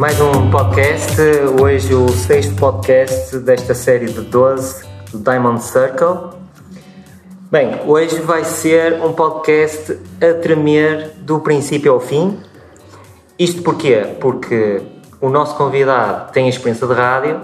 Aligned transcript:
mais 0.00 0.18
um 0.18 0.50
podcast, 0.50 1.20
hoje 1.60 1.92
o 1.92 2.08
sexto 2.08 2.54
podcast 2.54 3.38
desta 3.40 3.74
série 3.74 4.06
de 4.06 4.22
12 4.22 4.82
do 5.12 5.18
Diamond 5.18 5.62
Circle. 5.62 6.30
Bem, 7.50 7.78
hoje 7.86 8.18
vai 8.20 8.42
ser 8.46 8.94
um 9.02 9.12
podcast 9.12 9.98
a 10.18 10.40
tremer 10.40 11.10
do 11.18 11.40
princípio 11.40 11.92
ao 11.92 12.00
fim. 12.00 12.40
Isto 13.38 13.60
porquê? 13.62 14.16
Porque 14.18 14.80
o 15.20 15.28
nosso 15.28 15.54
convidado 15.54 16.32
tem 16.32 16.48
experiência 16.48 16.86
de 16.86 16.94
rádio 16.94 17.42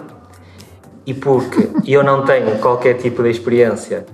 e 1.05 1.13
porque 1.13 1.69
eu 1.87 2.03
não 2.03 2.25
tenho 2.25 2.59
qualquer 2.59 2.95
tipo 2.95 3.23
de 3.23 3.29
experiência 3.29 4.07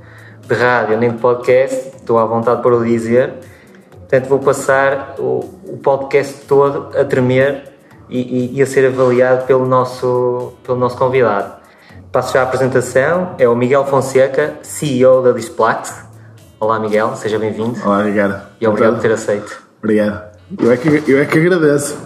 de 0.44 0.54
rádio 0.56 0.98
nem 0.98 1.12
de 1.12 1.18
podcast, 1.18 1.94
estou 1.94 2.18
à 2.18 2.24
vontade 2.24 2.60
para 2.60 2.74
o 2.74 2.84
dizer, 2.84 3.34
portanto 4.00 4.26
vou 4.26 4.40
passar 4.40 5.14
o, 5.20 5.48
o 5.64 5.78
podcast 5.80 6.44
todo 6.48 6.88
a 6.98 7.04
tremer 7.04 7.71
e, 8.08 8.56
e, 8.56 8.62
a 8.62 8.66
ser 8.66 8.86
avaliado 8.86 9.46
pelo 9.46 9.66
nosso, 9.66 10.54
pelo 10.64 10.78
nosso 10.78 10.96
convidado. 10.96 11.52
Passo 12.10 12.34
já 12.34 12.40
a 12.40 12.42
apresentação, 12.42 13.34
é 13.38 13.48
o 13.48 13.56
Miguel 13.56 13.84
Fonseca, 13.86 14.54
CEO 14.62 15.22
da 15.22 15.32
Displax. 15.32 16.04
Olá 16.60 16.78
Miguel, 16.78 17.16
seja 17.16 17.38
bem-vindo. 17.38 17.78
Olá, 17.84 18.02
Ricardo. 18.02 18.42
E 18.60 18.66
obrigado 18.66 18.94
por 18.94 19.02
ter 19.02 19.12
aceito. 19.12 19.62
Obrigado. 19.78 20.32
Eu 20.60 20.70
é, 20.70 20.76
que, 20.76 21.10
eu 21.10 21.18
é 21.18 21.24
que 21.24 21.38
agradeço. 21.38 21.96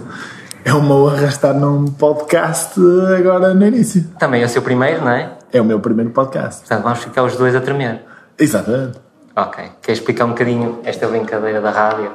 É 0.65 0.73
uma 0.73 0.95
honra 0.95 1.27
estar 1.27 1.53
num 1.53 1.87
podcast 1.87 2.81
agora 3.19 3.55
no 3.55 3.67
início. 3.67 4.05
Também 4.19 4.43
é 4.43 4.47
o 4.47 4.49
seu 4.49 4.63
primeiro, 4.63 5.05
não 5.05 5.11
é? 5.11 5.33
É 5.53 5.61
o 5.61 5.65
meu 5.65 5.81
primeiro 5.81 6.11
podcast. 6.11 6.61
Portanto, 6.61 6.83
vamos 6.83 6.99
ficar 7.01 7.23
os 7.25 7.37
dois 7.37 7.55
a 7.55 7.61
tremer. 7.61 8.03
Exatamente. 8.39 8.99
Ok. 9.35 9.65
Quer 9.83 9.93
explicar 9.93 10.25
um 10.25 10.31
bocadinho 10.31 10.81
esta 10.85 11.07
brincadeira 11.07 11.61
da 11.61 11.71
rádio? 11.71 12.11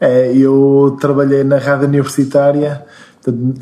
É, 0.00 0.32
eu 0.34 0.96
trabalhei 1.00 1.44
na 1.44 1.58
rádio 1.58 1.86
universitária 1.86 2.84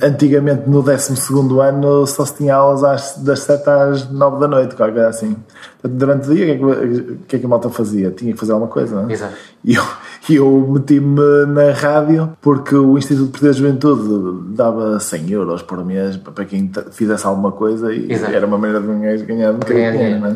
Antigamente, 0.03 0.69
no 0.69 0.83
12 0.83 1.13
ano, 1.61 2.07
só 2.07 2.25
se 2.25 2.37
tinha 2.37 2.55
aulas 2.55 2.85
às, 2.85 3.17
das 3.19 3.41
7 3.41 3.69
às 3.69 4.11
9 4.11 4.41
da 4.41 4.49
noite, 4.49 4.77
qualquer 4.77 4.95
coisa 4.95 5.09
assim. 5.09 5.37
Durante 5.83 6.31
o 6.31 6.35
dia, 6.35 6.45
o 6.45 6.47
que, 6.47 6.53
é 6.53 6.57
que, 6.57 7.19
que, 7.29 7.37
é 7.37 7.39
que 7.41 7.47
a 7.47 7.49
malta 7.49 7.69
fazia? 7.71 8.11
Tinha 8.11 8.33
que 8.33 8.39
fazer 8.39 8.53
alguma 8.53 8.71
coisa, 8.71 8.95
não 8.95 9.09
é? 9.09 9.13
Exato. 9.13 9.35
E 9.65 9.75
eu, 9.75 9.85
eu 10.29 10.69
meti-me 10.69 11.47
na 11.47 11.73
rádio 11.73 12.37
porque 12.41 12.75
o 12.75 12.97
Instituto 12.97 13.31
Português 13.31 13.57
de 13.57 13.63
Juventude 13.63 14.55
dava 14.55 15.01
100 15.01 15.31
euros 15.31 15.63
por 15.63 15.85
mês 15.85 16.17
para 16.17 16.45
quem 16.45 16.71
fizesse 16.93 17.27
alguma 17.27 17.53
coisa 17.53 17.93
e 17.93 18.13
Exato. 18.13 18.33
era 18.33 18.47
uma 18.47 18.59
maneira 18.59 18.81
de 18.81 19.25
ganhar 19.25 19.51
um 19.53 19.59
bocadinho 19.59 19.93
dinheiro, 19.93 20.21
não 20.21 20.29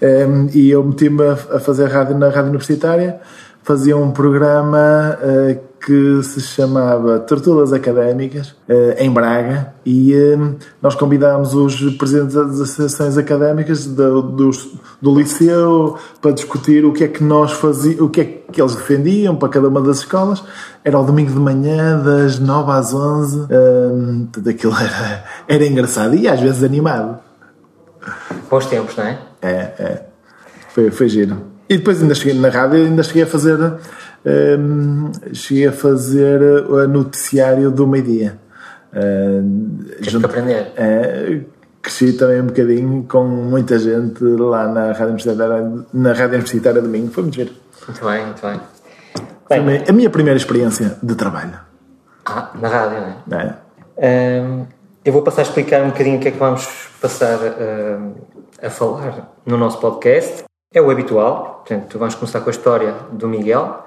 é? 0.00 0.26
Um, 0.26 0.48
e 0.52 0.70
eu 0.70 0.84
meti-me 0.84 1.22
a, 1.22 1.32
a 1.32 1.60
fazer 1.60 1.86
rádio 1.86 2.16
na 2.16 2.28
rádio 2.28 2.50
universitária 2.50 3.20
fazia 3.66 3.96
um 3.96 4.12
programa 4.12 5.18
uh, 5.20 5.60
que 5.84 6.22
se 6.22 6.40
chamava 6.40 7.18
Tortulas 7.20 7.72
Académicas, 7.72 8.48
uh, 8.68 8.94
em 8.98 9.10
Braga, 9.10 9.74
e 9.84 10.14
uh, 10.14 10.56
nós 10.82 10.94
convidámos 10.94 11.54
os 11.54 11.78
presidentes 11.96 12.34
das 12.34 12.60
associações 12.60 13.16
académicas 13.16 13.86
do, 13.86 14.22
do, 14.22 14.50
do, 15.00 15.18
liceu 15.18 15.96
para 16.20 16.32
discutir 16.32 16.84
o 16.84 16.92
que 16.92 17.04
é 17.04 17.08
que 17.08 17.22
nós 17.22 17.52
fazíamos, 17.52 18.00
o 18.00 18.08
que 18.08 18.20
é 18.20 18.24
que 18.24 18.60
eles 18.60 18.74
defendiam 18.74 19.36
para 19.36 19.48
cada 19.48 19.68
uma 19.68 19.80
das 19.80 19.98
escolas. 19.98 20.42
Era 20.84 20.98
o 20.98 21.04
domingo 21.04 21.30
de 21.30 21.38
manhã, 21.38 22.00
das 22.02 22.38
9 22.38 22.70
às 22.72 22.92
11, 22.92 23.40
uh, 23.40 23.48
tudo 24.32 24.50
aquilo 24.50 24.74
era, 24.78 25.24
era 25.46 25.66
engraçado 25.66 26.14
e 26.14 26.26
às 26.26 26.40
vezes 26.40 26.64
animado. 26.64 27.18
Bons 28.50 28.66
tempos, 28.66 28.96
não 28.96 29.04
é? 29.04 29.18
É, 29.42 29.50
é. 29.50 30.02
Foi, 30.74 30.90
foi 30.90 31.08
giro. 31.08 31.36
E 31.68 31.76
depois 31.78 32.00
ainda 32.00 32.14
cheguei 32.14 32.38
na 32.38 32.48
rádio, 32.48 32.84
ainda 32.84 33.02
cheguei 33.02 33.24
a 33.24 33.26
fazer 33.26 33.58
cheguei 35.32 35.68
a 35.68 35.72
fazer 35.72 36.42
o 36.68 36.86
noticiário 36.88 37.70
do 37.70 37.86
meio-dia. 37.86 38.38
Uh, 38.92 39.84
junto, 40.00 40.20
que 40.20 40.26
aprender. 40.26 40.72
Uh, 40.72 41.44
cresci 41.82 42.14
também 42.14 42.40
um 42.40 42.46
bocadinho 42.46 43.06
com 43.08 43.24
muita 43.24 43.78
gente 43.78 44.22
lá 44.24 44.66
na 44.66 44.86
Rádio 44.86 45.08
Universitária, 45.08 45.72
na 45.92 46.08
Rádio 46.10 46.34
Universitária 46.34 46.82
Domingo. 46.82 47.12
Foi 47.12 47.22
muito 47.22 47.36
giro. 47.36 47.52
Muito 47.86 48.04
bem, 48.04 48.24
muito 48.24 48.42
bem. 48.42 48.60
bem 49.64 49.84
a 49.88 49.92
minha 49.92 50.10
primeira 50.10 50.36
experiência 50.36 50.96
de 51.02 51.14
trabalho. 51.14 51.60
Ah, 52.24 52.50
na 52.60 52.68
rádio, 52.68 52.98
não 53.26 53.38
é? 53.38 53.58
é. 53.98 54.42
Um, 54.42 54.66
eu 55.04 55.12
vou 55.12 55.22
passar 55.22 55.42
a 55.42 55.44
explicar 55.44 55.82
um 55.82 55.90
bocadinho 55.90 56.16
o 56.16 56.20
que 56.20 56.28
é 56.28 56.30
que 56.32 56.38
vamos 56.38 56.66
passar 57.00 57.38
a 58.60 58.70
falar 58.70 59.30
no 59.46 59.56
nosso 59.56 59.78
podcast. 59.78 60.44
É 60.74 60.82
o 60.82 60.90
habitual, 60.90 61.62
portanto, 61.64 61.98
vamos 61.98 62.16
começar 62.16 62.40
com 62.40 62.50
a 62.50 62.52
história 62.52 62.94
do 63.12 63.28
Miguel, 63.28 63.85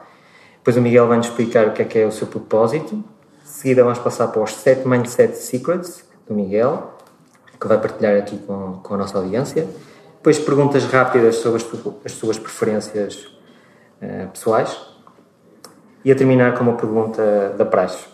depois 0.70 0.78
o 0.78 0.82
Miguel 0.82 1.08
vai-nos 1.08 1.26
explicar 1.26 1.68
o 1.68 1.72
que 1.72 1.82
é 1.82 1.86
que 1.86 1.98
é 1.98 2.06
o 2.06 2.12
seu 2.12 2.28
propósito, 2.28 3.04
de 3.44 3.50
seguida 3.50 3.84
vamos 3.84 3.98
passar 3.98 4.28
para 4.28 4.44
os 4.44 4.54
7 4.54 4.88
Mindset 4.88 5.36
Secrets 5.36 6.06
do 6.28 6.36
Miguel, 6.36 6.94
que 7.60 7.68
vai 7.68 7.80
partilhar 7.80 8.16
aqui 8.20 8.38
com, 8.38 8.74
com 8.74 8.94
a 8.94 8.98
nossa 8.98 9.18
audiência, 9.18 9.68
depois 10.18 10.38
perguntas 10.38 10.86
rápidas 10.86 11.38
sobre 11.38 11.60
as, 11.60 12.06
as 12.06 12.12
suas 12.12 12.38
preferências 12.38 13.16
uh, 14.00 14.30
pessoais 14.32 14.80
e 16.06 16.12
a 16.12 16.16
terminar 16.16 16.56
com 16.56 16.64
uma 16.64 16.76
pergunta 16.76 17.56
da 17.58 17.66
praxe. 17.66 18.06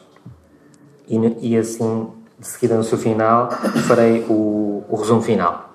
E, 1.09 1.17
e 1.41 1.57
assim, 1.57 2.09
de 2.39 2.47
seguida 2.47 2.77
no 2.77 2.85
seu 2.85 2.97
final, 2.97 3.51
farei 3.85 4.25
o, 4.29 4.85
o 4.87 4.95
resumo 4.95 5.21
final. 5.21 5.73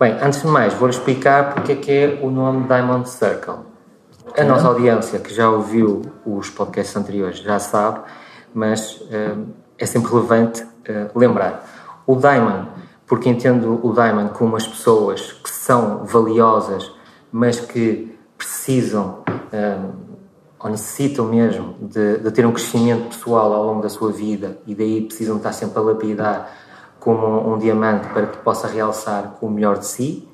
Bem, 0.00 0.12
antes 0.22 0.40
de 0.40 0.46
mais, 0.46 0.72
vou-lhe 0.72 0.94
explicar 0.94 1.52
porque 1.52 1.72
é 1.72 1.76
que 1.76 1.92
é 1.92 2.20
o 2.22 2.30
nome 2.30 2.66
Diamond 2.66 3.06
Circle. 3.06 3.75
A 4.36 4.44
nossa 4.44 4.68
audiência, 4.68 5.18
que 5.18 5.32
já 5.32 5.48
ouviu 5.48 6.02
os 6.26 6.50
podcasts 6.50 6.94
anteriores, 6.94 7.38
já 7.38 7.58
sabe, 7.58 8.00
mas 8.52 9.00
uh, 9.00 9.46
é 9.78 9.86
sempre 9.86 10.10
relevante 10.10 10.62
uh, 10.62 11.18
lembrar. 11.18 11.66
O 12.06 12.16
Diamond, 12.16 12.68
porque 13.06 13.30
entendo 13.30 13.80
o 13.82 13.94
Diamond 13.94 14.34
como 14.34 14.54
as 14.54 14.66
pessoas 14.66 15.32
que 15.32 15.48
são 15.48 16.04
valiosas, 16.04 16.92
mas 17.32 17.60
que 17.60 18.14
precisam 18.36 19.22
uh, 19.26 19.94
ou 20.58 20.70
necessitam 20.70 21.24
mesmo 21.24 21.74
de, 21.80 22.18
de 22.18 22.30
ter 22.30 22.44
um 22.44 22.52
crescimento 22.52 23.08
pessoal 23.08 23.54
ao 23.54 23.64
longo 23.64 23.80
da 23.80 23.88
sua 23.88 24.12
vida 24.12 24.58
e 24.66 24.74
daí 24.74 25.00
precisam 25.00 25.38
estar 25.38 25.52
sempre 25.52 25.78
a 25.78 25.82
lapidar 25.82 26.50
como 27.00 27.54
um 27.54 27.56
diamante 27.56 28.08
para 28.08 28.26
que 28.26 28.38
possa 28.38 28.66
realçar 28.68 29.36
com 29.40 29.46
o 29.46 29.50
melhor 29.50 29.78
de 29.78 29.86
si, 29.86 30.28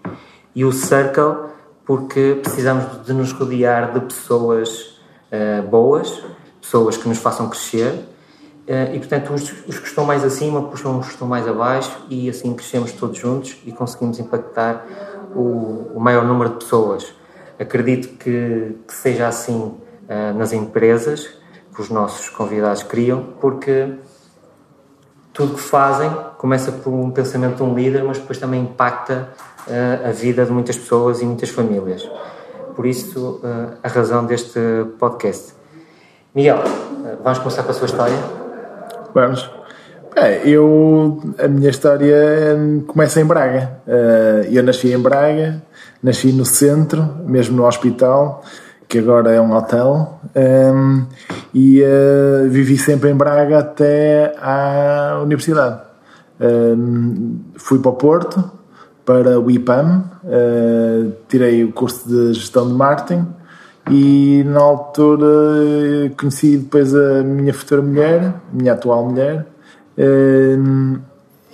e 0.55 0.65
o 0.65 0.73
circle 0.73 1.52
porque 1.85 2.39
precisamos 2.43 3.05
de 3.05 3.13
nos 3.13 3.33
rodear 3.33 3.93
de 3.93 4.01
pessoas 4.01 4.99
uh, 5.31 5.63
boas, 5.69 6.23
pessoas 6.61 6.97
que 6.97 7.09
nos 7.09 7.19
façam 7.19 7.49
crescer, 7.49 7.93
uh, 7.93 8.95
e 8.95 8.99
portanto 8.99 9.33
os, 9.33 9.53
os, 9.67 9.79
que 9.79 9.87
estão 9.87 10.05
mais 10.05 10.25
acima 10.25 10.63
puxam 10.63 10.99
os 10.99 11.07
que 11.07 11.13
estão 11.13 11.27
mais 11.27 11.47
abaixo, 11.47 12.07
e 12.09 12.29
assim 12.29 12.55
crescemos 12.55 12.93
todos 12.93 13.19
juntos 13.19 13.57
e 13.65 13.73
conseguimos 13.73 14.19
impactar 14.19 14.85
o, 15.35 15.93
o 15.95 16.01
maior 16.01 16.25
número 16.25 16.51
de 16.51 16.57
pessoas. 16.57 17.13
Acredito 17.59 18.17
que, 18.19 18.77
que 18.87 18.95
seja 18.95 19.29
assim 19.29 19.57
uh, 19.57 20.37
nas 20.37 20.53
empresas 20.53 21.29
que 21.75 21.81
os 21.81 21.89
nossos 21.89 22.29
convidados 22.29 22.83
criam, 22.83 23.35
porque 23.41 23.95
tudo 25.33 25.55
que 25.55 25.61
fazem 25.61 26.11
começa 26.37 26.71
por 26.71 26.93
um 26.93 27.11
pensamento 27.11 27.57
de 27.57 27.63
um 27.63 27.75
líder, 27.75 28.05
mas 28.05 28.19
depois 28.19 28.39
também 28.39 28.63
impacta 28.63 29.29
uh, 29.67 30.09
a 30.09 30.13
vida 30.13 30.45
de 30.45 30.53
muitas 30.53 30.77
pessoas 30.77 31.23
e 31.23 31.25
muitas 31.25 31.49
famílias. 31.49 32.09
Por 32.77 32.87
isso, 32.87 33.41
uh, 33.43 33.79
a 33.83 33.89
razão 33.89 34.25
deste 34.25 34.61
podcast. 34.99 35.55
Miguel, 36.35 36.59
uh, 36.59 37.23
vamos 37.23 37.39
começar 37.39 37.63
com 37.63 37.71
a 37.71 37.75
sua 37.75 37.87
história? 37.87 38.17
Vamos. 39.15 39.51
Eu, 40.45 41.23
a 41.39 41.49
minha 41.49 41.71
história 41.71 42.15
começa 42.87 43.19
em 43.19 43.25
Braga. 43.25 43.81
eu 44.51 44.63
nasci 44.63 44.93
em 44.93 44.99
Braga, 44.99 45.63
nasci 46.03 46.33
no 46.33 46.45
centro, 46.45 47.03
mesmo 47.25 47.57
no 47.57 47.67
hospital 47.67 48.45
que 48.93 48.99
agora 48.99 49.33
é 49.33 49.41
um 49.41 49.57
hotel, 49.57 50.21
um, 50.37 51.07
e 51.55 51.83
uh, 51.83 52.51
vivi 52.51 52.77
sempre 52.77 53.09
em 53.09 53.15
Braga 53.15 53.61
até 53.61 54.35
à 54.39 55.19
universidade. 55.23 55.81
Um, 56.39 57.41
fui 57.57 57.79
para 57.79 57.91
o 57.91 57.95
Porto, 57.95 58.51
para 59.03 59.41
o 59.41 59.51
IPAM, 59.51 60.05
uh, 60.23 61.11
tirei 61.27 61.65
o 61.65 61.73
curso 61.73 62.07
de 62.07 62.35
gestão 62.35 62.69
de 62.69 62.75
marketing 62.75 63.27
e 63.91 64.45
na 64.45 64.61
altura 64.61 65.27
conheci 66.19 66.59
depois 66.59 66.95
a 66.95 67.23
minha 67.23 67.55
futura 67.55 67.81
mulher, 67.81 68.35
minha 68.53 68.75
atual 68.75 69.07
mulher, 69.09 69.47
um, 69.97 70.99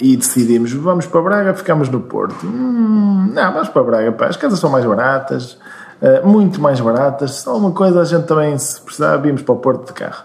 e 0.00 0.16
decidimos, 0.16 0.72
vamos 0.72 1.06
para 1.06 1.22
Braga, 1.22 1.54
ficamos 1.54 1.88
no 1.88 2.00
Porto. 2.00 2.44
Hum, 2.44 3.30
não, 3.32 3.52
vamos 3.52 3.68
para 3.68 3.84
Braga, 3.84 4.10
pá, 4.10 4.26
as 4.26 4.36
casas 4.36 4.58
são 4.58 4.70
mais 4.70 4.84
baratas, 4.84 5.56
uh, 6.02 6.26
muito 6.26 6.60
mais 6.60 6.80
baratas. 6.80 7.36
Se 7.36 7.48
alguma 7.48 7.72
coisa 7.72 8.00
a 8.00 8.04
gente 8.04 8.26
também, 8.26 8.56
se 8.58 8.80
precisar, 8.80 9.16
vimos 9.18 9.42
para 9.42 9.54
o 9.54 9.58
Porto 9.58 9.86
de 9.86 9.92
carro. 9.92 10.24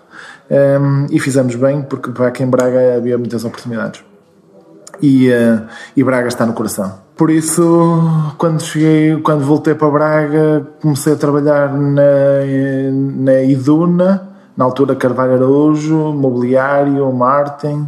Um, 0.49 0.55
ehm, 0.55 1.07
e 1.09 1.19
fizemos 1.19 1.55
bem, 1.55 1.81
porque 1.81 2.11
para 2.11 2.27
aqui 2.27 2.43
em 2.43 2.47
Braga 2.47 2.95
havia 2.97 3.17
muitas 3.17 3.43
oportunidades. 3.45 4.03
E, 5.01 5.29
uh, 5.29 5.63
e 5.95 6.03
Braga 6.03 6.27
está 6.27 6.45
no 6.45 6.53
coração. 6.53 7.01
Por 7.15 7.29
isso, 7.29 8.33
quando 8.37 8.61
cheguei, 8.61 9.19
quando 9.21 9.43
voltei 9.43 9.75
para 9.75 9.89
Braga, 9.89 10.67
comecei 10.81 11.13
a 11.13 11.15
trabalhar 11.15 11.73
na, 11.73 12.01
na 13.15 13.41
Iduna, 13.43 14.29
na 14.55 14.65
altura 14.65 14.95
Carvalho 14.95 15.33
Araújo, 15.33 16.13
mobiliário, 16.13 17.11
marketing, 17.11 17.87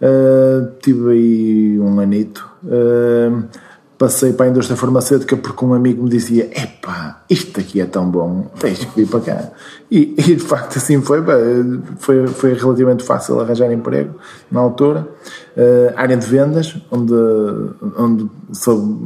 Uh, 0.00 0.72
tive 0.82 1.10
aí 1.10 1.80
um 1.80 1.98
anito. 2.00 2.48
Uh, 2.62 3.44
passei 3.98 4.32
para 4.32 4.46
a 4.46 4.48
indústria 4.50 4.76
farmacêutica 4.76 5.36
porque 5.36 5.64
um 5.64 5.74
amigo 5.74 6.02
me 6.02 6.10
dizia: 6.10 6.50
Epá, 6.54 7.22
isto 7.28 7.60
aqui 7.60 7.80
é 7.80 7.86
tão 7.86 8.08
bom, 8.08 8.46
tens 8.58 8.84
que 8.84 9.00
vir 9.00 9.08
para 9.08 9.20
cá. 9.20 9.50
E, 9.90 10.14
e 10.18 10.36
de 10.36 10.42
facto 10.42 10.76
assim 10.76 11.00
foi, 11.00 11.22
foi, 11.98 12.26
foi 12.28 12.54
relativamente 12.54 13.02
fácil 13.02 13.40
arranjar 13.40 13.72
emprego 13.72 14.14
na 14.50 14.60
altura. 14.60 15.08
Uh, 15.56 15.92
área 15.96 16.16
de 16.16 16.26
vendas, 16.26 16.76
onde, 16.90 17.14
onde 17.96 18.30
sou, 18.52 18.98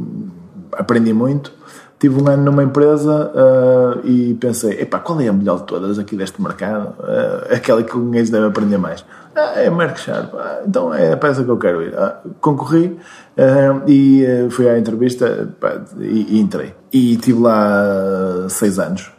aprendi 0.73 1.13
muito. 1.13 1.53
Tive 1.99 2.19
um 2.19 2.27
ano 2.27 2.43
numa 2.43 2.63
empresa 2.63 3.31
uh, 3.31 4.07
e 4.07 4.33
pensei: 4.33 4.81
Epá, 4.81 4.99
qual 4.99 5.21
é 5.21 5.27
a 5.27 5.33
melhor 5.33 5.59
de 5.59 5.67
todas 5.67 5.99
aqui 5.99 6.15
deste 6.15 6.41
mercado? 6.41 6.95
Uh, 6.99 7.53
aquela 7.53 7.83
que 7.83 7.95
ninguém 7.95 8.23
deve 8.23 8.47
aprender 8.47 8.77
mais. 8.77 9.05
Ah, 9.35 9.53
é 9.55 9.69
Mark 9.69 9.97
Sharp. 9.97 10.33
Ah, 10.35 10.61
então 10.65 10.93
é 10.93 11.13
a 11.13 11.17
peça 11.17 11.43
que 11.43 11.49
eu 11.49 11.57
quero 11.57 11.81
ir. 11.81 11.97
Ah, 11.97 12.19
concorri 12.39 12.99
uh, 13.37 13.89
e 13.89 14.25
uh, 14.25 14.51
fui 14.51 14.69
à 14.69 14.77
entrevista 14.77 15.49
pá, 15.59 15.81
e, 15.99 16.37
e, 16.37 16.39
entrei. 16.39 16.73
E 16.91 17.15
tive 17.17 17.39
lá 17.39 18.47
seis 18.49 18.77
anos. 18.79 19.11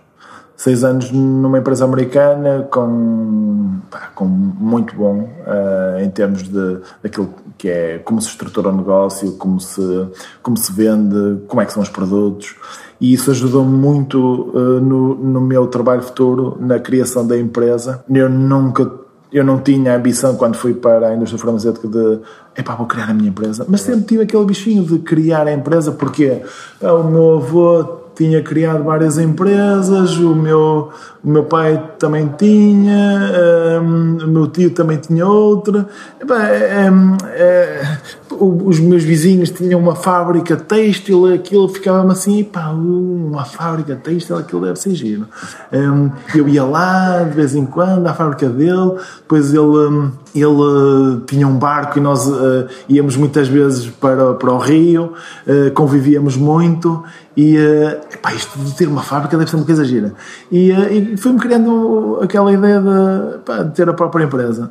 Seis 0.55 0.85
anos 0.85 1.11
numa 1.11 1.59
empresa 1.59 1.85
americana 1.85 2.69
com, 2.71 3.81
pá, 3.91 4.11
com 4.15 4.25
muito 4.27 4.95
bom 4.95 5.23
uh, 5.23 5.99
em 6.01 6.09
termos 6.11 6.45
de 6.45 6.79
daquilo 7.03 7.35
que 7.59 7.69
é 7.69 7.99
como 7.99 8.21
se 8.21 8.29
estrutura 8.29 8.69
o 8.69 8.77
negócio, 8.77 9.33
como 9.33 9.59
se, 9.59 10.09
como 10.43 10.57
se 10.57 10.73
vende, 10.73 11.41
como 11.49 11.63
é 11.63 11.67
que 11.67 11.73
são 11.73 11.83
os 11.83 11.89
produtos. 11.89 12.55
E 13.01 13.13
isso 13.13 13.33
ajudou 13.33 13.65
muito 13.65 14.53
no, 14.81 15.17
no 15.17 15.41
meu 15.41 15.67
trabalho 15.67 16.03
futuro, 16.03 16.57
na 16.61 16.79
criação 16.79 17.27
da 17.27 17.37
empresa. 17.37 18.05
Eu 18.09 18.29
nunca 18.29 19.02
eu 19.33 19.45
não 19.45 19.59
tinha 19.59 19.93
a 19.93 19.97
ambição 19.97 20.37
quando 20.37 20.57
fui 20.57 20.75
para 20.75 21.09
a 21.09 21.15
indústria 21.15 21.39
farmacêutica 21.39 21.89
de 21.89 22.21
epá, 22.57 22.75
vou 22.75 22.87
criar 22.87 23.11
a 23.11 23.15
minha 23.15 23.31
empresa, 23.31 23.65
mas 23.69 23.81
sempre 23.81 24.05
tive 24.05 24.23
aquele 24.25 24.45
bichinho 24.45 24.85
de 24.85 24.99
criar 24.99 25.47
a 25.47 25.53
empresa 25.53 25.93
porque 25.93 26.43
ah, 26.83 26.95
o 26.95 27.05
meu 27.11 27.37
avô 27.37 28.03
tinha 28.15 28.43
criado 28.43 28.85
várias 28.85 29.19
empresas, 29.19 30.19
o 30.19 30.35
meu, 30.35 30.91
o 31.25 31.29
meu 31.29 31.45
pai 31.45 31.93
também 31.99 32.29
tinha, 32.37 33.81
um, 33.83 34.19
o 34.25 34.29
meu 34.29 34.47
tio 34.49 34.71
também 34.71 34.99
tinha 34.99 35.27
outra. 35.27 35.89
Epá, 36.21 36.47
é, 36.49 36.91
é, 37.31 37.99
os 38.41 38.81
meus 38.81 39.05
vizinhos 39.05 39.51
tinham 39.51 39.81
uma 39.81 39.95
fábrica 39.95 40.57
têxtil, 40.57 41.33
aquilo 41.33 41.69
ficava-me 41.69 42.13
assim, 42.13 42.43
pá, 42.45 42.69
uma 42.69 43.45
fábrica 43.45 43.97
têxtil, 43.97 44.37
aquilo 44.37 44.63
deve 44.63 44.79
ser 44.79 44.95
giro. 44.95 45.27
Um, 45.73 46.11
eu 46.35 46.49
ia 46.49 46.65
lá 46.65 47.23
de 47.23 47.35
vez 47.35 47.55
em 47.55 47.65
quando 47.65 48.07
à 48.07 48.15
fábrica 48.15 48.49
dele, 48.49 48.97
depois 49.21 49.53
ele, 49.53 49.61
um, 49.61 50.11
ele 50.35 50.47
uh, 50.47 51.21
tinha 51.27 51.47
um 51.47 51.57
barco 51.57 51.99
e 51.99 52.01
nós 52.01 52.27
uh, 52.27 52.67
íamos 52.89 53.17
muitas 53.17 53.49
vezes 53.49 53.87
para, 53.89 54.35
para 54.35 54.53
o 54.53 54.59
Rio, 54.59 55.13
uh, 55.47 55.71
convivíamos 55.73 56.37
muito 56.37 57.03
e 57.37 57.57
uh, 57.57 58.35
isto 58.35 58.59
de 58.59 58.75
ter 58.75 58.89
uma 58.89 59.03
fábrica 59.03 59.37
deve 59.37 59.49
ser 59.49 59.57
uma 59.57 59.65
coisa 59.65 59.85
gira. 59.85 60.13
E, 60.51 60.71
e 60.71 61.17
foi-me 61.17 61.39
criando 61.39 62.19
aquela 62.23 62.53
ideia 62.53 62.81
de, 62.81 63.35
epá, 63.37 63.63
de, 63.63 63.75
ter 63.75 63.89
a 63.89 63.93
própria 63.93 64.25
empresa. 64.25 64.71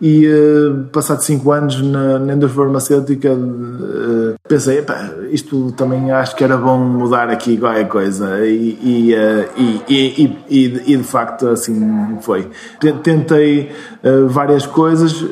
E 0.00 0.26
passado 0.90 1.22
5 1.22 1.52
anos 1.52 1.82
na, 1.82 2.18
na 2.18 2.34
indústria 2.34 2.64
farmacêutica, 2.88 3.32
uh, 3.32 4.34
pensei, 4.48 4.84
isto 5.30 5.72
também 5.72 6.10
acho 6.10 6.34
que 6.36 6.44
era 6.44 6.56
bom 6.56 6.78
mudar 6.78 7.28
aqui 7.30 7.56
qualquer 7.56 7.88
coisa. 7.88 8.44
E, 8.46 8.78
e, 8.82 9.82
e, 9.88 10.92
e 10.92 10.96
de 10.96 11.02
facto 11.02 11.48
assim 11.48 12.18
foi. 12.20 12.48
Tentei 13.02 13.70
várias 14.28 14.66
coisas 14.66 15.24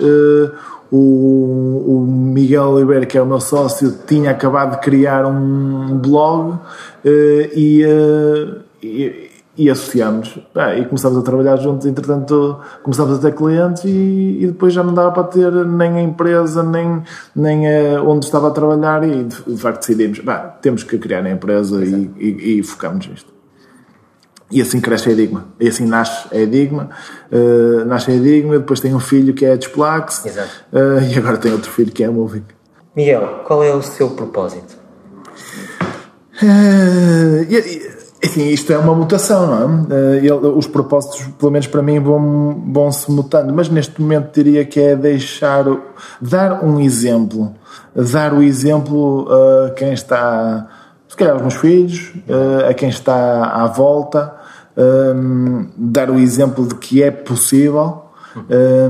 o, 0.90 1.84
o, 1.86 2.06
Miguel 2.06 2.70
Oliveira, 2.70 3.06
que 3.06 3.16
é 3.16 3.22
o 3.22 3.26
meu 3.26 3.40
sócio, 3.40 3.96
tinha 4.06 4.32
acabado 4.32 4.72
de 4.72 4.80
criar 4.80 5.24
um 5.24 5.96
blog 5.98 6.54
uh, 6.54 6.58
e, 7.04 7.84
uh, 7.84 9.29
e, 9.60 9.70
associámos. 9.70 10.38
Ah, 10.54 10.74
e 10.74 10.84
começámos 10.86 11.18
a 11.18 11.22
trabalhar 11.22 11.56
juntos, 11.56 11.86
entretanto 11.86 12.58
começámos 12.82 13.18
a 13.18 13.20
ter 13.20 13.34
clientes 13.34 13.84
e, 13.84 14.38
e, 14.40 14.46
depois 14.46 14.72
já 14.72 14.82
não 14.82 14.94
dava 14.94 15.12
para 15.12 15.24
ter 15.24 15.52
nem 15.66 15.92
a 15.98 16.02
empresa, 16.02 16.62
nem, 16.62 17.02
nem 17.34 17.66
a, 17.68 18.02
onde 18.02 18.24
estava 18.24 18.48
a 18.48 18.50
trabalhar 18.50 19.06
e 19.06 19.24
de, 19.24 19.56
facto 19.56 19.80
decidimos, 19.80 20.20
bah, 20.20 20.38
temos 20.62 20.82
que 20.82 20.98
criar 20.98 21.24
a 21.24 21.30
empresa 21.30 21.84
e, 21.84 22.10
e, 22.18 22.58
e 22.58 22.62
focamos 22.62 23.06
nisto. 23.06 23.30
E 24.50 24.60
assim 24.60 24.80
cresce 24.80 25.08
a 25.08 25.12
Enigma. 25.12 25.46
E 25.60 25.68
assim 25.68 25.86
nasce 25.86 26.26
a 26.34 26.36
Enigma. 26.36 26.90
Uh, 27.30 27.84
nasce 27.84 28.10
a 28.10 28.14
Enigma, 28.14 28.58
depois 28.58 28.80
tem 28.80 28.92
um 28.92 28.98
filho 28.98 29.32
que 29.32 29.44
é 29.44 29.52
a 29.52 29.56
Desplax. 29.56 30.26
Exato. 30.26 30.50
Uh, 30.72 31.00
e 31.08 31.16
agora 31.16 31.36
tem 31.36 31.52
outro 31.52 31.70
filho 31.70 31.92
que 31.92 32.02
é 32.02 32.06
a 32.06 32.10
Moving. 32.10 32.44
Miguel, 32.96 33.44
qual 33.46 33.62
é 33.62 33.72
o 33.72 33.80
seu 33.80 34.10
propósito? 34.10 34.76
Uh, 36.42 37.44
assim, 38.22 38.48
isto 38.48 38.72
é 38.72 38.78
uma 38.78 38.94
mutação, 38.94 39.46
não 39.46 39.86
é? 39.94 40.16
Ele, 40.18 40.30
os 40.30 40.66
propósitos, 40.66 41.26
pelo 41.38 41.50
menos 41.50 41.66
para 41.66 41.82
mim, 41.82 41.98
vão, 42.00 42.62
vão 42.72 42.92
se 42.92 43.10
mutando. 43.10 43.52
Mas 43.52 43.68
neste 43.68 44.00
momento 44.00 44.34
diria 44.34 44.64
que 44.64 44.80
é 44.80 44.96
deixar, 44.96 45.64
dar 46.20 46.64
um 46.64 46.80
exemplo. 46.80 47.54
Dar 47.94 48.32
o 48.32 48.42
exemplo 48.42 49.28
a 49.66 49.70
quem 49.70 49.92
está, 49.92 50.68
se 51.08 51.16
calhar 51.16 51.34
aos 51.34 51.42
meus 51.42 51.54
filhos, 51.54 52.12
a 52.68 52.74
quem 52.74 52.88
está 52.88 53.44
à 53.44 53.66
volta 53.66 54.40
um, 54.76 55.68
dar 55.76 56.10
o 56.10 56.18
exemplo 56.18 56.66
de 56.66 56.74
que 56.76 57.02
é 57.02 57.10
possível, 57.10 58.04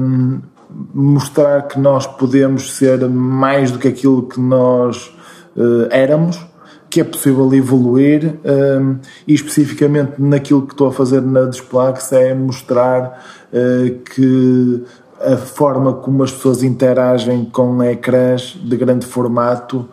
um, 0.01 0.41
mostrar 0.95 1.63
que 1.63 1.79
nós 1.79 2.07
podemos 2.07 2.77
ser 2.77 3.09
mais 3.09 3.71
do 3.71 3.79
que 3.79 3.89
aquilo 3.89 4.29
que 4.29 4.41
nós 4.41 5.13
éramos, 5.91 6.39
que 6.91 7.01
é 7.01 7.05
possível 7.05 7.55
evoluir 7.55 8.35
um, 8.45 8.97
e 9.27 9.33
especificamente 9.33 10.15
naquilo 10.19 10.67
que 10.67 10.75
estou 10.75 10.89
a 10.89 10.93
fazer 10.93 11.23
na 11.23 11.45
Desplax 11.45 12.13
é 12.13 12.35
mostrar 12.35 13.25
uh, 13.53 13.99
que 14.01 14.83
a 15.21 15.37
forma 15.37 15.93
como 15.93 16.25
as 16.25 16.33
pessoas 16.33 16.65
interagem 16.65 17.45
com 17.45 17.81
ecrãs 17.85 18.59
de 18.61 18.77
grande 18.77 19.07
formato 19.07 19.89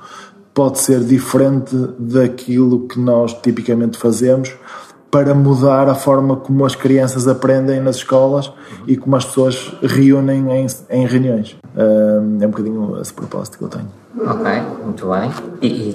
pode 0.54 0.80
ser 0.80 1.02
diferente 1.02 1.76
daquilo 2.00 2.88
que 2.88 3.00
nós 3.00 3.32
tipicamente 3.34 3.96
fazemos 3.96 4.56
para 5.12 5.36
mudar 5.36 5.88
a 5.88 5.96
forma 5.96 6.36
como 6.36 6.66
as 6.66 6.76
crianças 6.76 7.28
aprendem 7.28 7.80
nas 7.80 7.98
escolas 7.98 8.52
e 8.88 8.98
como 8.98 9.16
as 9.16 9.26
pessoas 9.26 9.74
reúnem 9.84 10.46
em, 10.52 10.68
em 10.90 11.06
reuniões. 11.06 11.56
é 11.76 12.46
um 12.46 12.50
bocadinho 12.50 13.00
esse 13.00 13.14
propósito 13.14 13.58
que 13.58 13.64
eu 13.64 13.70
tenho. 13.70 13.88
Ok, 14.20 14.52
muito 14.84 15.08
bem. 15.08 15.32
E 15.62 15.94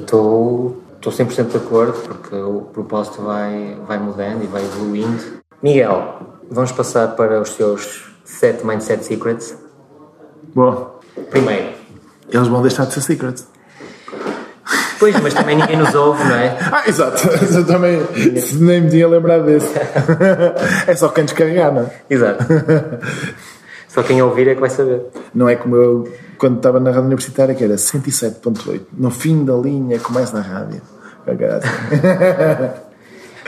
estou 1.02 1.12
100% 1.12 1.49
de 1.49 1.56
acordo 1.56 1.92
porque 1.94 2.37
o 2.37 2.61
propósito 2.73 3.23
vai, 3.23 3.76
vai 3.87 3.99
mudando 3.99 4.44
e 4.44 4.47
vai 4.47 4.62
evoluindo. 4.62 5.40
Miguel, 5.61 6.21
vamos 6.49 6.71
passar 6.71 7.09
para 7.16 7.40
os 7.40 7.50
seus 7.50 8.04
7 8.25 8.64
Mindset 8.64 9.04
Secrets. 9.04 9.56
Boa. 10.54 11.00
Primeiro. 11.28 11.71
Eles 12.30 12.47
vão 12.47 12.62
deixar 12.62 12.87
de 12.87 12.94
ser 12.94 13.00
secrets. 13.00 13.47
Pois, 14.99 15.21
mas 15.21 15.35
também 15.35 15.56
ninguém 15.56 15.76
nos 15.76 15.92
ouve, 15.94 16.23
não 16.23 16.37
é? 16.37 16.56
Ah, 16.71 16.88
exato. 16.88 17.28
Eu 17.52 17.66
também 17.66 18.00
nem 18.61 18.80
me 18.82 18.90
tinha 18.90 19.09
lembrado 19.09 19.44
desse. 19.44 19.75
é 20.87 20.94
só 20.94 21.09
quem 21.09 21.25
descarregar, 21.25 21.75
não 21.75 21.82
é? 21.82 21.90
Exato. 22.09 22.44
Só 23.88 24.02
quem 24.02 24.23
ouvir 24.23 24.49
é 24.49 24.54
que 24.54 24.61
vai 24.61 24.71
saber. 24.71 25.02
Não 25.35 25.49
é 25.49 25.56
como 25.56 25.76
eu, 25.76 26.09
quando 26.42 26.56
estava 26.56 26.80
na 26.80 26.90
rádio 26.90 27.06
universitária, 27.06 27.54
que 27.54 27.62
era 27.62 27.76
107.8. 27.76 28.80
No 28.99 29.12
fim 29.12 29.44
da 29.44 29.54
linha, 29.54 29.96
começa 30.00 30.37
na 30.37 30.42
rádio. 30.42 30.82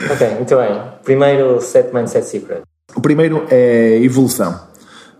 ok, 0.09 0.35
muito 0.35 0.55
bem. 0.55 0.81
Primeiro, 1.03 1.59
set 1.59 1.93
mindset 1.93 2.25
secret. 2.25 2.61
O 2.95 3.01
primeiro 3.01 3.45
é 3.49 4.01
evolução, 4.01 4.57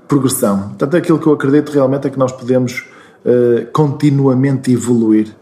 progressão. 0.08 0.70
Portanto, 0.70 0.96
aquilo 0.96 1.20
que 1.20 1.28
eu 1.28 1.34
acredito 1.34 1.74
realmente 1.74 2.08
é 2.08 2.10
que 2.10 2.18
nós 2.18 2.32
podemos 2.32 2.86
uh, 3.26 3.70
continuamente 3.74 4.72
evoluir 4.72 5.36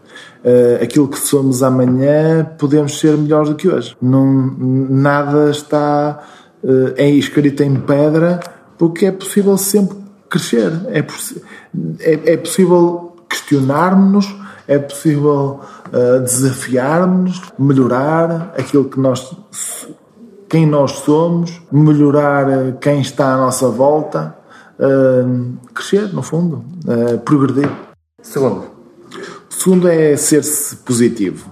uh, 0.44 0.82
aquilo 0.82 1.06
que 1.06 1.20
somos 1.20 1.62
amanhã, 1.62 2.44
podemos 2.58 2.98
ser 2.98 3.16
melhores 3.16 3.50
do 3.50 3.54
que 3.54 3.68
hoje. 3.68 3.96
Não, 4.02 4.56
nada 4.90 5.52
está 5.52 6.20
uh, 6.64 6.94
é 6.96 7.08
escrito 7.08 7.62
em 7.62 7.76
pedra, 7.76 8.40
porque 8.76 9.06
é 9.06 9.12
possível 9.12 9.56
sempre 9.56 10.02
crescer. 10.34 10.72
É, 10.88 10.98
é, 12.00 12.32
é 12.32 12.36
possível 12.36 13.16
questionarmos-nos, 13.28 14.34
é 14.66 14.78
possível 14.78 15.60
uh, 15.88 16.20
desafiarmos-nos, 16.20 17.52
melhorar 17.58 18.52
aquilo 18.58 18.84
que 18.84 18.98
nós 18.98 19.36
quem 20.48 20.66
nós 20.66 20.92
somos, 20.92 21.60
melhorar 21.72 22.74
quem 22.80 23.00
está 23.00 23.34
à 23.34 23.36
nossa 23.36 23.68
volta, 23.68 24.36
uh, 24.78 25.56
crescer, 25.72 26.12
no 26.12 26.22
fundo, 26.22 26.64
uh, 26.86 27.18
progredir. 27.18 27.70
Segundo, 28.22 28.66
Segundo 29.48 29.88
é 29.88 30.16
ser-se 30.16 30.76
positivo. 30.76 31.50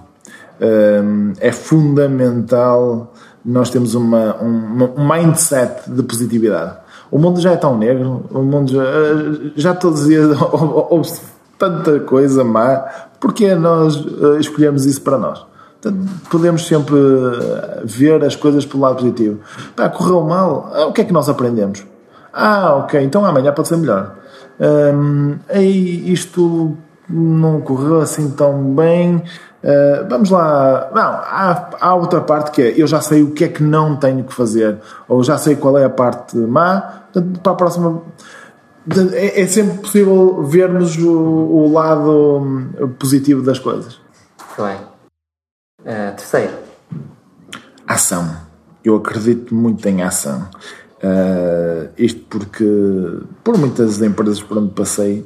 é 1.39 1.51
fundamental 1.51 3.13
nós 3.43 3.69
temos 3.69 3.95
uma, 3.95 4.41
um, 4.41 4.93
um 4.97 5.07
mindset 5.07 5.89
de 5.89 6.03
positividade. 6.03 6.82
O 7.13 7.19
mundo 7.19 7.39
já 7.39 7.51
é 7.51 7.55
tão 7.55 7.77
negro, 7.77 8.25
o 8.31 8.39
mundo 8.39 8.71
já, 8.71 8.83
já 9.55 9.75
todos 9.75 10.01
os 10.01 10.07
dias 10.07 10.35
houve 10.41 11.11
tanta 11.59 11.99
coisa 11.99 12.43
má, 12.43 12.85
porque 13.19 13.53
nós 13.53 13.95
uh, 13.95 14.39
escolhemos 14.39 14.87
isso 14.87 14.99
para 14.99 15.19
nós? 15.19 15.45
podemos 16.29 16.65
sempre 16.65 16.95
ver 17.83 18.23
as 18.23 18.37
coisas 18.37 18.65
pelo 18.65 18.83
lado 18.83 18.95
positivo. 18.95 19.41
Pá, 19.75 19.89
correu 19.89 20.21
mal, 20.21 20.71
o 20.87 20.93
que 20.93 21.01
é 21.01 21.03
que 21.03 21.11
nós 21.11 21.27
aprendemos? 21.27 21.85
Ah, 22.31 22.77
ok, 22.77 23.03
então 23.03 23.25
amanhã 23.25 23.51
pode 23.51 23.67
ser 23.67 23.75
melhor. 23.75 24.15
Um, 24.59 25.35
aí 25.49 26.09
isto 26.09 26.77
não 27.09 27.59
correu 27.59 27.99
assim 27.99 28.31
tão 28.31 28.73
bem. 28.73 29.21
Uh, 29.63 30.05
vamos 30.09 30.29
lá. 30.29 30.89
Não, 30.93 31.01
há, 31.01 31.69
há, 31.79 31.95
outra 31.95 32.19
parte 32.19 32.51
que 32.51 32.61
é 32.61 32.73
eu 32.75 32.85
já 32.85 32.99
sei 32.99 33.23
o 33.23 33.31
que 33.31 33.45
é 33.45 33.47
que 33.47 33.63
não 33.63 33.95
tenho 33.95 34.25
que 34.25 34.33
fazer, 34.33 34.77
ou 35.07 35.23
já 35.23 35.37
sei 35.37 35.55
qual 35.55 35.77
é 35.77 35.85
a 35.85 35.89
parte 35.89 36.35
má. 36.35 37.05
Portanto, 37.13 37.39
para 37.39 37.51
a 37.53 37.55
próxima. 37.55 38.01
É, 39.13 39.41
é 39.41 39.47
sempre 39.47 39.77
possível 39.77 40.43
vermos 40.43 40.97
o, 40.97 41.09
o, 41.09 41.71
lado 41.71 42.69
positivo 42.99 43.41
das 43.41 43.57
coisas. 43.57 43.97
Bem. 44.57 44.75
Uh, 45.79 46.13
terceiro. 46.17 46.53
Ação. 47.87 48.35
Eu 48.83 48.97
acredito 48.97 49.55
muito 49.55 49.87
em 49.87 50.03
ação. 50.03 50.49
Uh, 51.01 51.89
isto 51.97 52.25
porque, 52.29 52.65
por 53.41 53.57
muitas 53.57 54.01
empresas 54.01 54.43
por 54.43 54.57
onde 54.57 54.73
passei, 54.73 55.25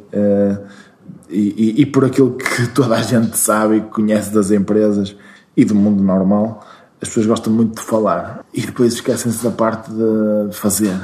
e, 1.30 1.76
e, 1.78 1.82
e, 1.82 1.86
por 1.86 2.06
aquilo 2.06 2.32
que 2.32 2.68
toda 2.74 2.96
a 2.96 3.02
gente 3.02 3.38
sabe 3.38 3.78
e 3.78 3.82
conhece 3.82 4.34
das 4.34 4.52
empresas 4.52 5.16
e 5.56 5.66
do 5.66 5.76
mundo 5.76 6.04
normal, 6.04 6.66
as 7.02 7.08
pessoas 7.10 7.26
gostam 7.26 7.54
muito 7.54 7.76
de 7.76 7.82
falar 7.82 8.46
e 8.54 8.62
depois 8.62 8.94
esquecem-se 8.94 9.44
da 9.44 9.52
parte 9.52 9.92
de 9.92 10.56
fazer. 10.56 10.96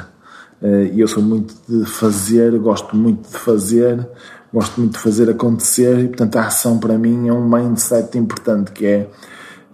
Uh, 0.62 0.84
e 0.92 1.00
eu 1.00 1.08
sou 1.08 1.22
muito 1.22 1.54
de 1.68 1.84
fazer, 1.84 2.58
gosto 2.58 2.96
muito 2.96 3.28
de 3.28 3.36
fazer, 3.36 4.08
gosto 4.52 4.80
muito 4.80 4.92
de 4.92 4.98
fazer 4.98 5.28
acontecer 5.28 5.98
e, 5.98 6.08
portanto, 6.08 6.36
a 6.36 6.46
ação 6.46 6.78
para 6.78 6.96
mim 6.96 7.28
é 7.28 7.32
um 7.32 7.46
mindset 7.46 8.16
importante 8.16 8.72
que 8.72 8.86
é 8.86 9.08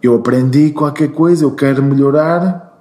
eu 0.02 0.14
aprendi 0.14 0.70
qualquer 0.70 1.08
coisa, 1.12 1.44
eu 1.44 1.50
quero 1.50 1.82
melhorar, 1.82 2.78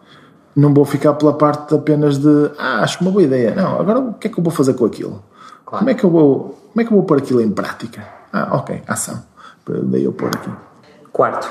não 0.56 0.74
vou 0.74 0.86
ficar 0.86 1.14
pela 1.14 1.34
parte 1.34 1.76
apenas 1.76 2.18
de 2.18 2.52
ah, 2.58 2.82
acho 2.82 3.02
uma 3.02 3.12
boa 3.12 3.24
ideia. 3.24 3.54
Não, 3.54 3.80
agora 3.80 4.00
o 4.00 4.14
que 4.14 4.28
é 4.28 4.30
que 4.32 4.40
eu 4.40 4.44
vou 4.44 4.52
fazer 4.52 4.74
com 4.74 4.86
aquilo? 4.86 5.24
Claro. 5.66 5.86
Como, 5.86 5.90
é 5.90 5.94
que 5.94 6.04
eu 6.04 6.10
vou, 6.10 6.59
como 6.72 6.82
é 6.82 6.84
que 6.84 6.92
eu 6.92 6.98
vou 6.98 7.04
pôr 7.04 7.18
aquilo 7.18 7.42
em 7.42 7.52
prática? 7.52 8.06
Ah, 8.32 8.58
ok, 8.58 8.82
ação. 8.88 9.22
Daí 9.68 10.04
eu 10.04 10.14
pôr 10.14 10.30
aqui. 10.30 10.50
Quarto. 11.12 11.50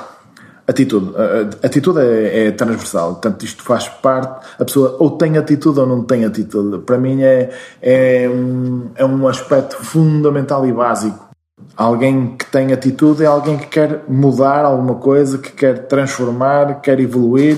Atitude. 0.67 1.15
A 1.17 1.67
atitude 1.67 2.01
é, 2.01 2.47
é, 2.47 2.51
transversal, 2.51 3.13
portanto, 3.13 3.45
isto 3.45 3.63
faz 3.63 3.89
parte. 3.89 4.47
A 4.59 4.65
pessoa 4.65 4.97
ou 4.99 5.13
tem 5.13 5.39
atitude 5.39 5.81
ou 5.81 5.87
não 5.87 6.05
tem 6.05 6.25
atitude. 6.25 6.79
Para 6.79 6.99
mim 6.99 7.23
é, 7.23 7.51
é, 7.81 8.29
um, 8.29 8.91
é 8.95 9.05
um 9.05 9.27
aspecto 9.27 9.77
fundamental 9.77 10.67
e 10.67 10.73
básico. 10.73 11.27
Alguém 11.77 12.37
que 12.37 12.47
tem 12.47 12.73
atitude 12.73 13.23
é 13.23 13.27
alguém 13.27 13.57
que 13.57 13.67
quer 13.67 14.05
mudar 14.09 14.65
alguma 14.65 14.97
coisa, 14.97 15.39
que 15.39 15.53
quer 15.53 15.87
transformar, 15.87 16.81
quer 16.81 17.01
evoluir 17.01 17.57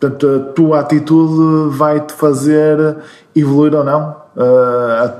Portanto, 0.00 0.26
a 0.28 0.52
tua 0.54 0.80
atitude 0.80 1.76
vai 1.76 2.00
te 2.00 2.14
fazer 2.14 2.96
evoluir 3.36 3.74
ou 3.74 3.84
não. 3.84 4.16
Uh, 4.34 5.10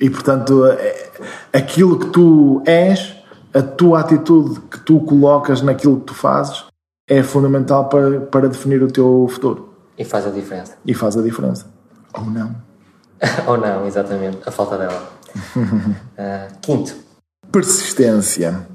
e, 0.00 0.08
portanto, 0.08 0.64
é, 0.66 1.10
aquilo 1.52 1.98
que 1.98 2.06
tu 2.06 2.62
és, 2.64 3.14
a 3.52 3.60
tua 3.60 4.00
atitude 4.00 4.60
que 4.70 4.80
tu 4.80 5.00
colocas 5.00 5.60
naquilo 5.60 6.00
que 6.00 6.06
tu 6.06 6.14
fazes, 6.14 6.64
é 7.06 7.22
fundamental 7.22 7.88
para, 7.88 8.20
para 8.20 8.48
definir 8.48 8.82
o 8.82 8.90
teu 8.90 9.28
futuro. 9.30 9.74
E 9.98 10.04
faz 10.04 10.26
a 10.26 10.30
diferença. 10.30 10.76
E 10.86 10.94
faz 10.94 11.16
a 11.18 11.22
diferença. 11.22 11.66
Ou 12.14 12.24
não. 12.24 12.54
ou 13.46 13.58
não, 13.58 13.86
exatamente. 13.86 14.38
A 14.46 14.50
falta 14.50 14.78
dela. 14.78 15.12
uh, 15.56 16.54
quinto. 16.62 16.94
Persistência. 17.52 18.66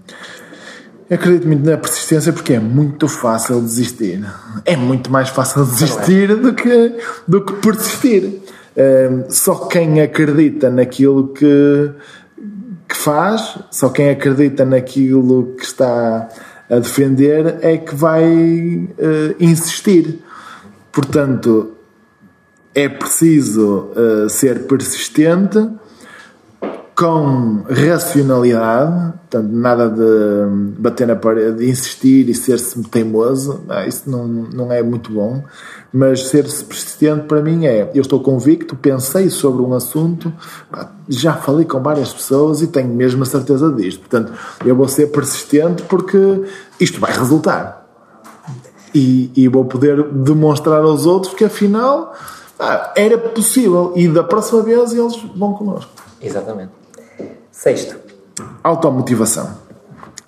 Eu 1.09 1.15
acredito 1.15 1.47
muito 1.47 1.67
na 1.67 1.77
persistência 1.77 2.33
porque 2.33 2.53
é 2.53 2.59
muito 2.59 3.07
fácil 3.07 3.61
desistir. 3.61 4.23
É 4.65 4.75
muito 4.75 5.11
mais 5.11 5.29
fácil 5.29 5.65
desistir 5.65 6.35
do 6.35 6.53
que, 6.53 6.99
do 7.27 7.43
que 7.43 7.53
persistir. 7.53 8.41
Só 9.29 9.67
quem 9.67 10.01
acredita 10.01 10.69
naquilo 10.69 11.29
que, 11.29 11.91
que 12.87 12.95
faz, 12.95 13.57
só 13.71 13.89
quem 13.89 14.09
acredita 14.09 14.65
naquilo 14.65 15.55
que 15.57 15.63
está 15.63 16.29
a 16.69 16.79
defender 16.79 17.59
é 17.61 17.77
que 17.77 17.95
vai 17.95 18.25
uh, 18.25 19.35
insistir. 19.39 20.19
Portanto, 20.91 21.73
é 22.73 22.89
preciso 22.89 23.91
uh, 23.95 24.29
ser 24.29 24.63
persistente 24.63 25.69
com 26.95 27.63
racionalidade, 27.69 29.13
portanto, 29.29 29.51
nada 29.51 29.89
de 29.89 30.79
bater 30.79 31.05
na 31.05 31.15
parede, 31.15 31.57
de 31.57 31.69
insistir 31.69 32.29
e 32.29 32.33
ser-se 32.33 32.81
teimoso, 32.83 33.65
ah, 33.67 33.85
isso 33.85 34.09
não, 34.09 34.25
não 34.25 34.71
é 34.71 34.81
muito 34.81 35.11
bom, 35.11 35.43
mas 35.91 36.27
ser-se 36.27 36.63
persistente 36.63 37.25
para 37.25 37.41
mim 37.41 37.65
é, 37.65 37.91
eu 37.93 38.01
estou 38.01 38.21
convicto, 38.21 38.77
pensei 38.77 39.29
sobre 39.29 39.61
um 39.61 39.73
assunto, 39.73 40.31
já 41.09 41.33
falei 41.33 41.65
com 41.65 41.81
várias 41.81 42.13
pessoas 42.13 42.61
e 42.61 42.67
tenho 42.67 42.93
mesmo 42.93 43.23
a 43.23 43.25
certeza 43.25 43.69
disto, 43.73 43.99
portanto, 43.99 44.31
eu 44.65 44.73
vou 44.73 44.87
ser 44.87 45.07
persistente 45.07 45.83
porque 45.83 46.45
isto 46.79 46.99
vai 47.01 47.11
resultar. 47.11 47.83
E, 48.93 49.29
e 49.35 49.49
vou 49.49 49.65
poder 49.65 50.01
demonstrar 50.03 50.81
aos 50.81 51.05
outros 51.05 51.33
que 51.33 51.43
afinal 51.43 52.13
ah, 52.57 52.93
era 52.95 53.17
possível 53.17 53.91
e 53.93 54.07
da 54.07 54.23
próxima 54.23 54.61
vez 54.61 54.93
eles 54.93 55.21
vão 55.35 55.51
connosco. 55.51 55.91
Exatamente. 56.21 56.84
Sexto. 57.55 57.95
Automotivação. 58.61 59.49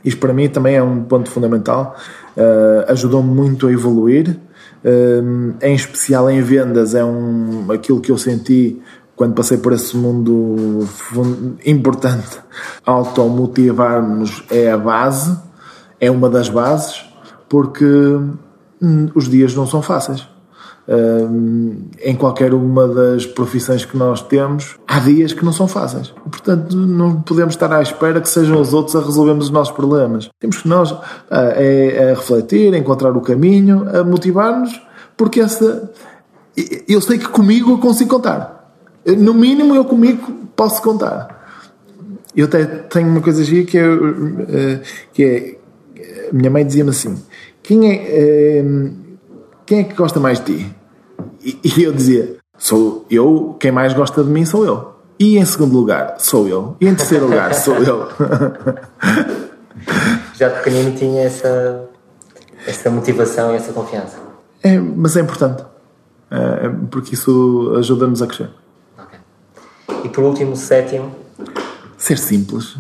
Isto 0.04 0.18
para 0.22 0.34
mim 0.34 0.48
também 0.48 0.76
é 0.76 0.82
um 0.82 1.04
ponto 1.04 1.30
fundamental. 1.30 1.94
Uh, 2.38 2.90
Ajudou-me 2.90 3.30
muito 3.30 3.68
a 3.68 3.72
evoluir. 3.72 4.40
Uh, 4.82 5.54
em 5.62 5.76
especial 5.76 6.30
em 6.30 6.42
vendas, 6.42 6.96
é 6.96 7.04
um, 7.04 7.70
aquilo 7.70 8.00
que 8.00 8.14
eu 8.14 8.18
senti 8.18 8.82
quando 9.14 9.34
passei 9.34 9.58
por 9.58 9.74
esse 9.74 9.98
mundo 9.98 10.88
importante. 11.66 12.40
Automotivar-nos 12.86 14.46
é 14.50 14.72
a 14.72 14.78
base, 14.78 15.38
é 16.00 16.10
uma 16.10 16.30
das 16.30 16.48
bases, 16.48 17.04
porque 17.50 17.84
hum, 18.82 19.10
os 19.14 19.28
dias 19.28 19.54
não 19.54 19.68
são 19.68 19.82
fáceis 19.82 20.26
em 22.02 22.16
qualquer 22.16 22.54
uma 22.54 22.88
das 22.88 23.26
profissões 23.26 23.84
que 23.84 23.98
nós 23.98 24.22
temos, 24.22 24.78
há 24.88 25.00
dias 25.00 25.34
que 25.34 25.44
não 25.44 25.52
são 25.52 25.68
fáceis. 25.68 26.14
Portanto, 26.30 26.78
não 26.78 27.22
podemos 27.22 27.56
estar 27.56 27.72
à 27.74 27.82
espera 27.82 28.22
que 28.22 28.30
sejam 28.30 28.62
os 28.62 28.74
outros 28.74 28.96
a 28.96 29.02
resolvermos 29.02 29.46
os 29.46 29.52
nossos 29.52 29.74
problemas. 29.74 30.30
Temos 30.40 30.62
que 30.62 30.68
nós 30.68 30.96
é, 31.30 32.14
refletir, 32.16 32.74
a 32.74 32.78
encontrar 32.78 33.16
o 33.16 33.22
caminho, 33.22 33.88
a 33.94 34.04
motivar-nos, 34.04 34.82
porque 35.18 35.42
essa. 35.42 35.92
Eu 36.88 37.02
sei 37.02 37.18
que 37.18 37.28
comigo 37.28 37.72
eu 37.72 37.78
consigo 37.80 38.10
contar. 38.10 38.74
No 39.06 39.34
mínimo, 39.34 39.76
eu 39.76 39.86
comigo 39.86 40.48
posso 40.56 40.82
contar. 40.82 41.38
Eu 42.36 42.46
até 42.46 42.66
tenho 42.66 43.10
uma 43.10 43.22
coisa 43.22 43.42
aqui 43.42 43.66
que 43.66 43.78
é, 43.78 43.86
eh, 43.86 44.82
que 45.12 45.24
é 45.24 45.58
minha 46.32 46.50
mãe 46.50 46.66
dizia-me 46.66 46.92
assim: 46.92 47.18
quem 47.64 47.90
é, 47.90 47.96
eh, 47.96 48.66
quem 49.66 49.80
é 49.80 49.84
que 49.84 49.96
gosta 49.96 50.20
mais 50.20 50.40
de 50.40 50.58
ti? 50.58 50.76
E, 51.48 51.58
e 51.64 51.84
eu 51.84 51.94
dizia: 51.94 52.36
sou 52.58 53.06
eu, 53.10 53.56
quem 53.58 53.72
mais 53.72 53.94
gosta 53.94 54.22
de 54.22 54.30
mim 54.30 54.44
sou 54.44 54.66
eu. 54.66 54.98
E 55.18 55.38
em 55.38 55.46
segundo 55.46 55.78
lugar, 55.78 56.16
sou 56.20 56.46
eu. 56.46 56.76
E 56.82 56.88
em 56.88 56.94
terceiro 56.94 57.26
lugar, 57.26 57.54
sou 57.56 57.76
eu. 57.76 58.10
Já 60.36 60.50
de 60.50 60.56
pequenino 60.56 60.96
tinha 60.98 61.24
essa, 61.24 61.86
essa 62.68 62.90
motivação 62.90 63.54
e 63.54 63.56
essa 63.56 63.72
confiança. 63.72 64.18
É, 64.62 64.78
mas 64.78 65.16
é 65.16 65.22
importante. 65.22 65.64
É, 66.30 66.70
porque 66.92 67.14
isso 67.14 67.74
ajuda-nos 67.78 68.22
a 68.22 68.28
crescer. 68.28 68.50
Okay. 69.00 69.20
E 70.04 70.10
por 70.10 70.26
último, 70.26 70.56
sétimo. 70.58 71.16
Ser 71.98 72.18
simples. 72.18 72.76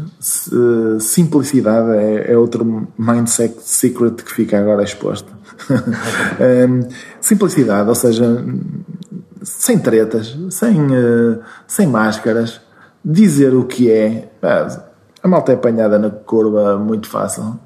Simplicidade 0.99 1.97
é, 1.97 2.33
é 2.33 2.37
outro 2.37 2.87
mindset 2.97 3.55
secret 3.61 4.15
que 4.23 4.31
fica 4.31 4.59
agora 4.59 4.83
exposto. 4.83 5.36
simplicidade, 7.21 7.89
ou 7.89 7.95
seja, 7.95 8.45
sem 9.43 9.79
tretas, 9.79 10.37
sem, 10.49 10.81
uh, 10.81 11.39
sem 11.65 11.87
máscaras, 11.87 12.61
dizer 13.03 13.53
o 13.53 13.63
que 13.63 13.91
é. 13.91 14.29
A 15.23 15.27
malta 15.27 15.51
é 15.51 15.55
apanhada 15.55 15.97
na 15.97 16.09
curva 16.09 16.77
muito 16.77 17.07
fácil. 17.07 17.59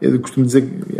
Eu 0.00 0.18
costumo 0.20 0.46
dizer 0.46 0.62
que 0.62 0.98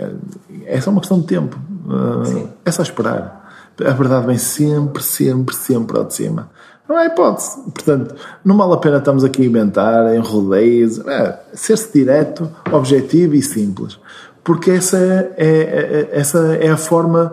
é 0.67 0.81
só 0.81 0.91
uma 0.91 1.01
questão 1.01 1.21
de 1.21 1.27
tempo. 1.27 1.59
Uh, 1.87 2.49
é 2.65 2.71
só 2.71 2.83
esperar. 2.83 3.41
A 3.85 3.93
verdade 3.93 4.27
vem 4.27 4.37
sempre, 4.37 5.03
sempre, 5.03 5.57
sempre 5.57 5.97
ao 5.97 6.05
de 6.05 6.15
cima. 6.15 6.51
Não 6.89 6.97
há 6.97 7.07
hipótese. 7.07 7.57
Portanto, 7.63 8.15
não 8.45 8.57
vale 8.57 8.75
a 8.75 8.77
pena 8.77 8.99
estamos 8.99 9.25
aqui 9.25 9.43
a 9.43 9.47
inventar 9.47 10.15
em 10.15 10.19
rodeios. 10.19 10.99
É, 11.07 11.41
Ser-se 11.55 11.93
direto, 11.93 12.51
objetivo 12.71 13.35
e 13.35 13.43
simples 13.43 13.99
porque 14.43 14.71
essa 14.71 14.97
é, 14.97 15.35
é, 15.37 15.47
é, 15.47 16.09
essa 16.13 16.39
é 16.57 16.71
a 16.71 16.77
forma 16.77 17.31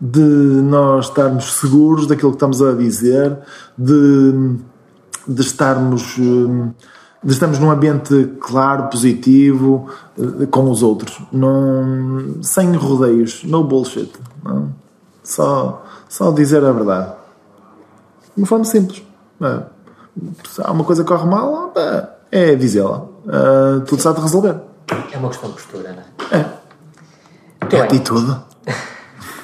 de 0.00 0.20
nós 0.20 1.06
estarmos 1.06 1.54
seguros 1.54 2.06
daquilo 2.06 2.30
que 2.30 2.36
estamos 2.36 2.60
a 2.60 2.72
dizer, 2.72 3.38
de, 3.76 4.56
de 5.26 5.40
estarmos. 5.40 6.16
De 7.24 7.32
estarmos 7.32 7.60
num 7.60 7.70
ambiente 7.70 8.32
claro, 8.40 8.88
positivo, 8.88 9.86
com 10.50 10.68
os 10.68 10.82
outros, 10.82 11.22
não, 11.32 12.42
sem 12.42 12.72
rodeios, 12.74 13.44
no 13.44 13.62
bullshit. 13.62 14.10
Não? 14.42 14.70
Só, 15.22 15.84
só 16.08 16.32
dizer 16.32 16.64
a 16.64 16.72
verdade. 16.72 17.12
De 18.34 18.42
uma 18.42 18.46
forma 18.48 18.64
simples. 18.64 19.04
Se 20.48 20.60
há 20.62 20.72
uma 20.72 20.82
coisa 20.82 21.04
que 21.04 21.08
corre 21.08 21.26
mal, 21.28 21.72
é 22.32 22.56
dizê-la. 22.56 23.02
Uh, 23.24 23.80
tudo 23.86 24.02
sabe 24.02 24.20
resolver. 24.20 24.56
É 25.12 25.18
uma 25.18 25.28
questão 25.28 25.50
de 25.50 25.56
postura, 25.56 25.92
não 25.92 26.02
é? 26.30 26.36
É. 26.38 26.62
Muito 27.78 27.94
é 27.94 27.98
tudo. 28.00 28.44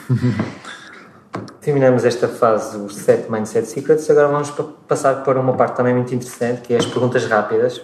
Terminamos 1.60 2.04
esta 2.04 2.28
fase 2.28 2.78
dos 2.78 2.94
7 2.96 3.30
Mindset 3.30 3.66
Secrets. 3.68 4.08
Agora 4.10 4.28
vamos 4.28 4.52
passar 4.86 5.22
para 5.22 5.40
uma 5.40 5.54
parte 5.54 5.76
também 5.76 5.94
muito 5.94 6.14
interessante, 6.14 6.62
que 6.62 6.74
é 6.74 6.78
as 6.78 6.86
perguntas 6.86 7.26
rápidas. 7.26 7.80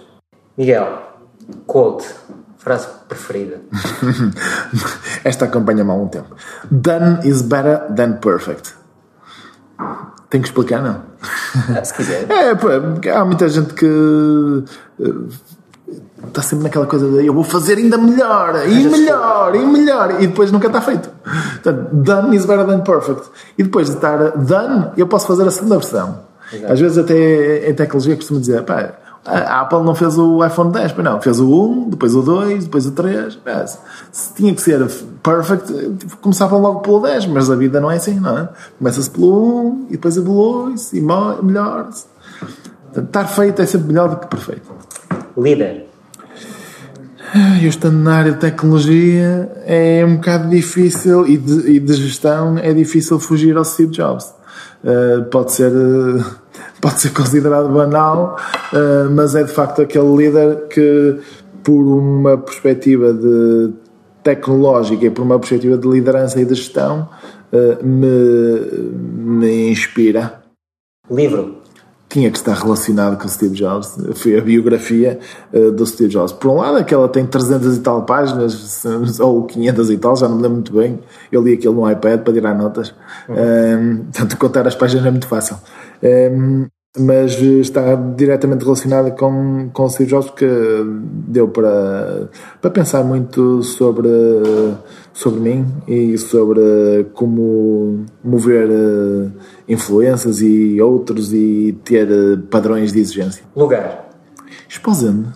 Miguel, 0.57 1.01
quote, 1.67 2.07
frase 2.57 2.87
preferida. 3.07 3.61
Esta 5.23 5.45
acompanha-me 5.45 5.91
há 5.91 5.93
um 5.93 6.07
tempo. 6.07 6.35
Done 6.71 7.27
is 7.27 7.41
better 7.41 7.93
than 7.95 8.13
perfect. 8.13 8.73
Tem 10.29 10.41
que 10.41 10.47
explicar, 10.47 10.81
não? 10.81 11.03
Ah, 11.77 11.83
se 11.83 11.93
quiser. 11.93 12.25
É, 12.31 13.11
há 13.11 13.23
muita 13.23 13.47
gente 13.49 13.73
que 13.73 14.63
está 16.27 16.41
sempre 16.41 16.63
naquela 16.63 16.85
coisa 16.85 17.09
de 17.09 17.25
eu 17.25 17.33
vou 17.33 17.43
fazer 17.43 17.77
ainda 17.77 17.97
melhor, 17.97 18.67
e 18.67 18.87
melhor, 18.87 19.55
e 19.55 19.65
melhor, 19.65 20.21
e 20.21 20.27
depois 20.27 20.51
nunca 20.51 20.67
está 20.67 20.81
feito. 20.81 21.09
Portanto, 21.63 21.89
done 21.93 22.35
is 22.35 22.45
better 22.45 22.65
than 22.65 22.81
perfect. 22.81 23.29
E 23.57 23.63
depois 23.63 23.87
de 23.89 23.95
estar 23.95 24.31
done, 24.37 24.91
eu 24.97 25.07
posso 25.07 25.27
fazer 25.27 25.47
a 25.47 25.51
segunda 25.51 25.77
versão. 25.77 26.19
Exato. 26.51 26.73
Às 26.73 26.79
vezes, 26.79 26.97
até 26.97 27.69
em 27.69 27.73
tecnologia, 27.73 28.15
costumo 28.15 28.39
dizer, 28.39 28.63
pá, 28.63 28.93
a 29.25 29.61
Apple 29.61 29.81
não 29.81 29.95
fez 29.95 30.17
o 30.19 30.45
iPhone 30.45 30.71
10, 30.71 30.93
mas 30.95 31.05
não, 31.05 31.19
fez 31.19 31.39
o 31.39 31.49
1, 31.49 31.89
depois 31.89 32.13
o 32.13 32.21
2, 32.21 32.65
depois 32.65 32.85
o 32.85 32.91
3. 32.91 33.39
se 34.11 34.33
tinha 34.35 34.53
que 34.53 34.61
ser 34.61 34.87
perfect, 35.23 35.73
tipo, 35.97 36.17
começavam 36.17 36.61
logo 36.61 36.81
pelo 36.81 37.01
10, 37.01 37.25
mas 37.27 37.49
a 37.49 37.55
vida 37.55 37.81
não 37.81 37.89
é 37.89 37.95
assim, 37.95 38.19
não 38.19 38.37
é? 38.37 38.49
Começa-se 38.77 39.09
pelo 39.09 39.69
1 39.69 39.85
e 39.89 39.91
depois 39.93 40.15
evolui-se 40.15 40.95
e 40.95 41.01
melhora-se. 41.01 42.05
Estar 42.95 43.25
feito 43.25 43.61
é 43.61 43.65
sempre 43.65 43.87
melhor 43.87 44.09
do 44.09 44.17
que 44.17 44.27
perfeito. 44.27 44.71
Líder. 45.37 45.85
Eu 47.61 47.67
estando 47.67 47.97
na 47.97 48.15
área 48.15 48.31
de 48.31 48.39
tecnologia 48.39 49.51
é 49.65 50.05
um 50.05 50.15
bocado 50.15 50.49
difícil 50.49 51.27
e 51.27 51.37
de, 51.37 51.71
e 51.71 51.79
de 51.79 51.93
gestão 51.93 52.57
é 52.57 52.73
difícil 52.73 53.19
fugir 53.19 53.57
ao 53.57 53.65
Steve 53.65 53.91
Jobs. 53.91 54.33
Uh, 54.83 55.23
pode 55.31 55.51
ser. 55.51 55.71
Uh, 55.71 56.23
pode 56.79 57.01
ser 57.01 57.09
considerado 57.09 57.69
banal, 57.69 58.37
uh, 58.71 59.09
mas 59.11 59.35
é 59.35 59.43
de 59.43 59.51
facto 59.51 59.81
aquele 59.81 60.15
líder 60.15 60.67
que, 60.67 61.19
por 61.63 61.81
uma 61.81 62.37
perspectiva 62.37 63.11
de 63.11 63.73
tecnológica 64.23 65.05
e 65.05 65.09
por 65.09 65.23
uma 65.23 65.39
perspectiva 65.39 65.77
de 65.77 65.87
liderança 65.87 66.39
e 66.39 66.45
de 66.45 66.55
gestão, 66.55 67.09
me, 67.83 68.09
me 68.91 69.69
inspira. 69.69 70.41
Livro. 71.09 71.64
Tinha 72.15 72.31
que 72.31 72.37
estar 72.37 72.53
relacionado 72.53 73.17
com 73.17 73.25
o 73.25 73.29
Steve 73.29 73.53
Jobs. 73.53 73.97
Foi 74.13 74.37
a 74.37 74.41
biografia 74.41 75.19
uh, 75.51 75.69
do 75.69 75.85
Steve 75.85 76.09
Jobs. 76.09 76.31
Por 76.31 76.49
um 76.49 76.55
lado, 76.55 76.77
aquela 76.77 77.09
tem 77.09 77.25
300 77.25 77.75
e 77.75 77.81
tal 77.81 78.03
páginas, 78.05 78.85
ou 79.19 79.43
500 79.43 79.89
e 79.89 79.97
tal, 79.97 80.15
já 80.15 80.29
não 80.29 80.37
me 80.37 80.43
lembro 80.43 80.55
muito 80.55 80.73
bem. 80.73 80.97
Eu 81.29 81.43
li 81.43 81.55
aquilo 81.55 81.73
no 81.73 81.91
iPad 81.91 82.21
para 82.21 82.33
tirar 82.33 82.55
notas. 82.55 82.95
Uhum. 83.27 84.05
tanto 84.13 84.37
contar 84.37 84.65
as 84.65 84.75
páginas 84.75 85.05
é 85.05 85.11
muito 85.11 85.27
fácil. 85.27 85.57
Um, 86.01 86.67
mas 86.97 87.33
está 87.41 87.95
diretamente 87.95 88.63
relacionada 88.63 89.11
com, 89.11 89.69
com 89.73 89.83
o 89.83 89.89
Steve 89.89 90.09
Jobs 90.09 90.29
porque 90.29 90.47
deu 91.27 91.47
para, 91.47 92.29
para 92.61 92.71
pensar 92.71 93.03
muito 93.03 93.61
sobre, 93.63 94.09
sobre 95.13 95.39
mim 95.39 95.65
e 95.87 96.17
sobre 96.17 97.07
como 97.13 98.05
mover 98.23 98.69
eh, 98.69 99.29
influências 99.67 100.41
e 100.41 100.79
outros 100.81 101.33
e 101.33 101.77
ter 101.83 102.07
padrões 102.49 102.93
de 102.93 102.99
exigência. 102.99 103.43
Lugar? 103.55 104.09
Esposende. 104.69 105.29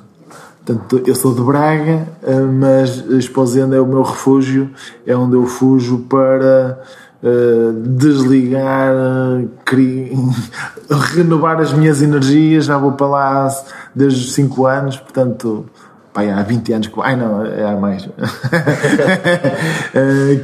Portanto, 0.65 1.01
eu 1.05 1.15
sou 1.15 1.33
de 1.33 1.41
Braga, 1.41 2.07
eh, 2.23 2.39
mas 2.41 3.03
Esposende 3.09 3.75
é 3.75 3.81
o 3.81 3.87
meu 3.87 4.03
refúgio, 4.03 4.69
é 5.05 5.15
onde 5.15 5.35
eu 5.35 5.45
fujo 5.45 6.05
para 6.09 6.79
Uh, 7.21 7.73
desligar, 7.73 8.95
uh, 8.95 9.49
renovar 11.13 11.59
as 11.59 11.73
minhas 11.73 12.01
energias. 12.01 12.63
Já 12.65 12.77
vou 12.77 12.93
para 12.93 13.07
lá 13.07 13.49
desde 13.93 14.25
os 14.25 14.31
5 14.33 14.65
anos, 14.65 14.95
portanto, 14.97 15.65
pai, 16.13 16.31
há 16.31 16.41
20 16.41 16.73
anos 16.73 16.87
que. 16.87 16.93
Ai 17.01 17.17
não, 17.17 17.45
é 17.45 17.65
há 17.65 17.75
mais. 17.75 18.05
uh, 18.05 18.11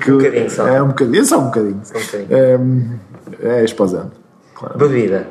que, 0.02 0.12
um 0.12 0.18
bocadinho 0.18 0.52
só. 0.52 0.68
É 0.68 0.82
um 0.82 0.88
bocadinho, 0.88 1.26
só 1.26 1.40
um 1.40 1.46
bocadinho. 1.46 1.80
Só 1.84 1.98
um 1.98 2.02
bocadinho. 2.02 3.00
é 3.42 3.64
esposando. 3.64 4.12
Claro. 4.54 4.78
Bebida. 4.78 5.30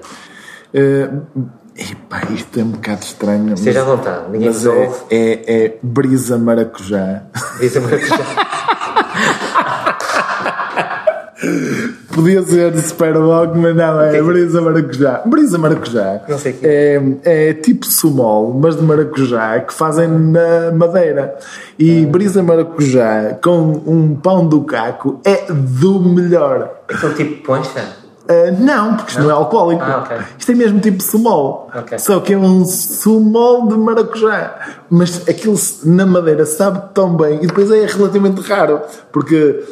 Epá, 1.77 2.23
isto 2.31 2.61
é 2.61 2.63
um 2.63 2.71
bocado 2.71 3.03
estranho. 3.03 3.55
Esteja 3.55 3.83
à 3.83 3.85
vontade, 3.85 4.31
ninguém 4.31 4.49
mas 4.49 4.65
é, 4.65 4.91
é, 5.11 5.65
é 5.65 5.77
brisa 5.83 6.39
maracujá. 6.39 7.25
Brisa 7.59 7.81
maracujá. 7.81 8.17
Podia 12.13 12.43
ser 12.43 12.79
Superboc, 12.79 13.57
mas 13.57 13.75
não, 13.75 14.01
é 14.01 14.23
brisa 14.23 14.61
maracujá. 14.61 15.23
Brisa 15.27 15.59
maracujá 15.59 16.21
não 16.29 16.39
sei 16.39 16.59
é, 16.63 17.01
é 17.25 17.55
tipo 17.55 17.87
sumol, 17.87 18.55
mas 18.55 18.77
de 18.77 18.83
maracujá, 18.83 19.61
que 19.61 19.73
fazem 19.73 20.09
na 20.09 20.73
madeira. 20.73 21.37
E 21.79 22.05
ah. 22.05 22.09
brisa 22.09 22.43
maracujá 22.43 23.37
com 23.43 23.83
um 23.87 24.15
pão 24.15 24.47
do 24.47 24.63
caco 24.63 25.21
é 25.25 25.45
do 25.53 26.01
melhor. 26.01 26.71
É 26.89 27.09
tipo 27.15 27.43
poncha? 27.45 28.05
Uh, 28.25 28.59
não, 28.59 28.97
porque 28.97 29.11
isto 29.11 29.21
não, 29.21 29.29
não 29.29 29.35
é 29.35 29.39
alcoólico. 29.39 29.83
Ah, 29.83 29.99
okay. 29.99 30.17
Isto 30.39 30.53
é 30.53 30.55
mesmo 30.55 30.81
tipo 30.81 31.03
sumol. 31.03 31.71
Okay. 31.77 31.99
Só 31.99 32.21
que 32.21 32.33
é 32.33 32.39
um 32.39 32.65
sumol 32.65 33.69
de 33.69 33.77
maracujá. 33.77 34.79
Mas 34.89 35.29
aquilo 35.29 35.59
na 35.85 36.07
madeira 36.07 36.47
sabe 36.47 36.81
tão 36.95 37.15
bem 37.17 37.41
e 37.43 37.47
depois 37.47 37.71
é 37.71 37.85
relativamente 37.85 38.41
raro. 38.41 38.81
Porque 39.13 39.63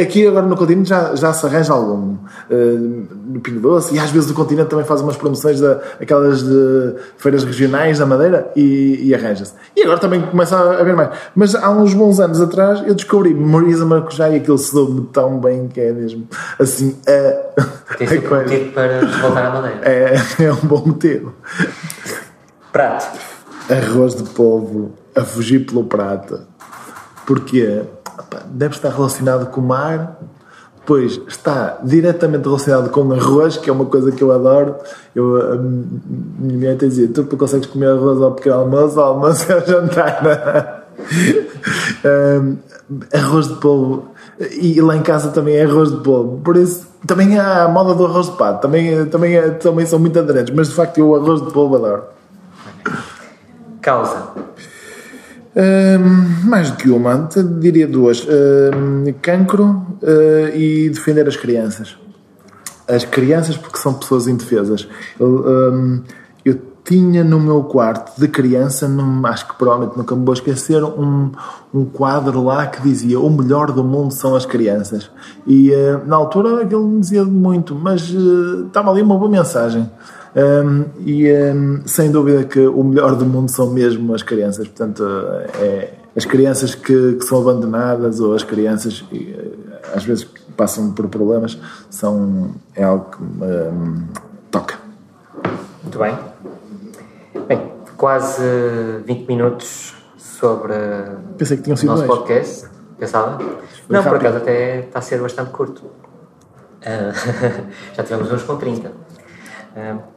Aqui 0.00 0.26
agora 0.26 0.46
no 0.46 0.56
continente 0.56 0.88
já, 0.88 1.14
já 1.16 1.32
se 1.32 1.44
arranja 1.44 1.72
algum 1.72 2.14
uh, 2.14 3.08
no 3.26 3.40
Pingo 3.40 3.60
Doce 3.60 3.94
e 3.94 3.98
às 3.98 4.10
vezes 4.10 4.30
o 4.30 4.34
continente 4.34 4.68
também 4.68 4.84
faz 4.84 5.00
umas 5.00 5.16
promoções 5.16 5.60
da, 5.60 5.80
aquelas 6.00 6.42
de 6.42 6.94
feiras 7.16 7.42
regionais 7.42 7.98
da 7.98 8.06
Madeira 8.06 8.50
e, 8.54 9.08
e 9.08 9.14
arranja-se. 9.14 9.54
E 9.76 9.82
agora 9.82 9.98
também 9.98 10.22
começa 10.22 10.56
a 10.56 10.80
haver 10.80 10.94
mais. 10.94 11.10
Mas 11.34 11.54
há 11.56 11.70
uns 11.70 11.92
bons 11.92 12.20
anos 12.20 12.40
atrás 12.40 12.86
eu 12.86 12.94
descobri 12.94 13.34
Marisa 13.34 13.84
Maracujá 13.84 14.30
e 14.30 14.36
aquilo 14.36 14.58
soube-me 14.58 15.06
tão 15.08 15.40
bem 15.40 15.66
que 15.66 15.80
é 15.80 15.92
mesmo 15.92 16.28
assim. 16.58 16.96
Uh, 17.08 17.98
Tens 17.98 18.12
um 18.12 18.36
motivo 18.36 18.72
para 18.72 19.00
voltar 19.06 19.46
à 19.46 19.50
Madeira. 19.50 19.80
É, 19.82 20.44
é 20.44 20.52
um 20.52 20.66
bom 20.66 20.84
motivo. 20.86 21.34
Prato. 22.72 23.18
Arroz 23.68 24.14
de 24.14 24.22
polvo 24.30 24.92
a 25.14 25.24
fugir 25.24 25.66
pelo 25.66 25.84
prato. 25.84 26.40
Porquê? 27.26 27.82
Deve 28.46 28.74
estar 28.74 28.90
relacionado 28.90 29.50
com 29.50 29.60
o 29.60 29.64
mar, 29.64 30.18
depois 30.88 31.20
está 31.28 31.78
diretamente 31.82 32.44
relacionado 32.44 32.88
com 32.88 33.12
arroz, 33.12 33.58
que 33.58 33.68
é 33.68 33.72
uma 33.72 33.84
coisa 33.84 34.10
que 34.10 34.22
eu 34.22 34.32
adoro. 34.32 34.74
Eu, 35.14 35.52
a 35.52 35.56
minha 35.56 36.56
mulher 36.56 36.76
tem 36.78 36.88
dizer: 36.88 37.08
tu 37.08 37.24
consegues 37.36 37.66
comer 37.66 37.90
arroz 37.90 38.22
ao 38.22 38.32
pequeno 38.32 38.56
almoço, 38.56 38.98
ao 38.98 39.12
almoço 39.12 39.52
é 39.52 39.54
ao 39.54 39.66
jantar. 39.66 40.86
um, 42.42 42.56
arroz 43.12 43.48
de 43.48 43.54
polvo. 43.56 44.08
E 44.62 44.80
lá 44.80 44.96
em 44.96 45.02
casa 45.02 45.28
também 45.30 45.56
é 45.56 45.64
arroz 45.64 45.90
de 45.90 45.98
polvo. 45.98 46.38
Por 46.38 46.56
isso, 46.56 46.86
também 47.06 47.38
há 47.38 47.64
a 47.64 47.68
moda 47.68 47.94
do 47.94 48.06
arroz 48.06 48.30
de 48.30 48.36
pato. 48.38 48.62
Também, 48.62 49.04
também, 49.06 49.36
é, 49.36 49.50
também 49.50 49.84
são 49.84 49.98
muito 49.98 50.18
aderentes. 50.18 50.54
Mas 50.54 50.68
de 50.68 50.74
facto, 50.74 50.96
eu 50.96 51.08
o 51.08 51.16
arroz 51.16 51.44
de 51.44 51.52
polvo 51.52 51.76
adoro. 51.76 52.04
Causa 53.82 54.28
mais 56.44 56.70
do 56.70 56.76
que 56.76 56.88
uma, 56.90 57.28
diria 57.58 57.86
duas: 57.86 58.26
cancro 59.20 59.86
uh, 60.02 60.56
e 60.56 60.88
defender 60.90 61.26
as 61.26 61.36
crianças. 61.36 61.96
As 62.86 63.04
crianças, 63.04 63.56
porque 63.56 63.78
são 63.78 63.94
pessoas 63.94 64.28
indefesas. 64.28 64.88
Eu, 65.18 66.02
eu 66.44 66.58
tinha 66.88 67.22
no 67.22 67.38
meu 67.38 67.64
quarto 67.64 68.18
de 68.18 68.26
criança, 68.28 68.88
num, 68.88 69.26
acho 69.26 69.46
que 69.46 69.54
provavelmente 69.56 69.98
nunca 69.98 70.16
me 70.16 70.24
vou 70.24 70.32
esquecer, 70.32 70.82
um, 70.82 71.30
um 71.74 71.84
quadro 71.84 72.42
lá 72.42 72.66
que 72.66 72.80
dizia 72.80 73.20
o 73.20 73.28
melhor 73.28 73.70
do 73.72 73.84
mundo 73.84 74.14
são 74.14 74.34
as 74.34 74.46
crianças. 74.46 75.10
E 75.46 75.70
uh, 75.70 76.06
na 76.06 76.16
altura 76.16 76.62
aquilo 76.62 76.88
me 76.88 77.00
dizia 77.00 77.24
muito, 77.26 77.74
mas 77.74 78.10
uh, 78.10 78.66
estava 78.68 78.90
ali 78.90 79.02
uma 79.02 79.18
boa 79.18 79.30
mensagem. 79.30 79.90
Um, 80.38 80.84
e 81.04 81.32
um, 81.32 81.82
sem 81.84 82.12
dúvida 82.12 82.44
que 82.44 82.60
o 82.60 82.84
melhor 82.84 83.16
do 83.16 83.26
mundo 83.26 83.50
são 83.50 83.70
mesmo 83.70 84.14
as 84.14 84.22
crianças. 84.22 84.68
Portanto, 84.68 85.04
é 85.60 85.94
as 86.16 86.24
crianças 86.24 86.74
que, 86.74 87.14
que 87.14 87.24
são 87.24 87.40
abandonadas 87.40 88.20
ou 88.20 88.34
as 88.34 88.44
crianças. 88.44 89.04
às 89.94 90.04
vezes 90.04 90.24
passam 90.56 90.92
por 90.92 91.08
problemas, 91.08 91.58
são, 91.90 92.52
é 92.74 92.82
algo 92.82 93.06
que 93.10 93.22
me 93.22 93.46
um, 93.46 94.08
toca. 94.50 94.76
Muito 95.82 95.98
bem. 95.98 96.18
Bem, 97.46 97.72
quase 97.96 98.42
20 99.06 99.28
minutos 99.28 99.94
sobre 100.16 100.74
Pensei 101.36 101.56
que 101.56 101.62
tinham 101.62 101.76
sido 101.76 101.90
o 101.90 101.92
nosso 101.92 102.06
dois. 102.06 102.18
podcast. 102.18 102.68
Pensava? 102.98 103.38
Não, 103.88 104.02
por 104.02 104.16
acaso 104.16 104.38
até 104.38 104.80
está 104.80 104.98
a 104.98 105.02
ser 105.02 105.20
bastante 105.20 105.50
curto. 105.50 105.84
Uh, 105.84 107.14
já 107.94 108.02
tivemos 108.02 108.30
uns 108.32 108.42
com 108.42 108.56
30. 108.56 108.90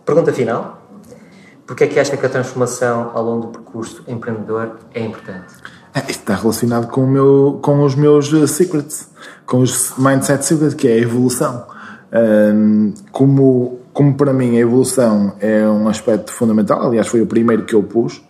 Pergunta 0.05 0.33
final. 0.33 0.81
Porquê 1.65 1.85
é 1.85 1.87
que 1.87 1.99
acha 1.99 2.17
que 2.17 2.25
a 2.25 2.29
transformação 2.29 3.11
ao 3.13 3.23
longo 3.23 3.47
do 3.47 3.47
percurso 3.47 4.03
empreendedor 4.07 4.77
é 4.93 5.01
importante? 5.01 5.53
É, 5.93 5.99
isto 5.99 6.11
está 6.11 6.35
relacionado 6.35 6.87
com, 6.87 7.05
meu, 7.05 7.59
com 7.61 7.83
os 7.83 7.95
meus 7.95 8.31
uh, 8.33 8.47
secrets, 8.47 9.09
com 9.45 9.59
os 9.59 9.93
mindset 9.97 10.45
secrets, 10.45 10.73
que 10.73 10.87
é 10.87 10.93
a 10.93 10.97
evolução. 10.97 11.65
Como, 13.11 13.79
como 13.93 14.15
para 14.15 14.33
mim 14.33 14.57
a 14.57 14.59
evolução 14.59 15.33
é 15.39 15.65
um 15.65 15.87
aspecto 15.87 16.33
fundamental, 16.33 16.85
aliás 16.85 17.07
foi 17.07 17.21
o 17.21 17.25
primeiro 17.25 17.63
que 17.63 17.73
eu 17.73 17.81
pus, 17.83 18.21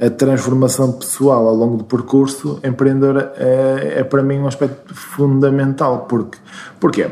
a 0.00 0.08
transformação 0.08 0.92
pessoal 0.92 1.46
ao 1.46 1.54
longo 1.54 1.76
do 1.76 1.84
percurso 1.84 2.58
empreendedor 2.64 3.30
é, 3.36 3.98
é 3.98 4.04
para 4.04 4.22
mim 4.22 4.38
um 4.38 4.48
aspecto 4.48 4.94
fundamental. 4.94 6.06
Porque, 6.08 6.38
porquê? 6.80 7.08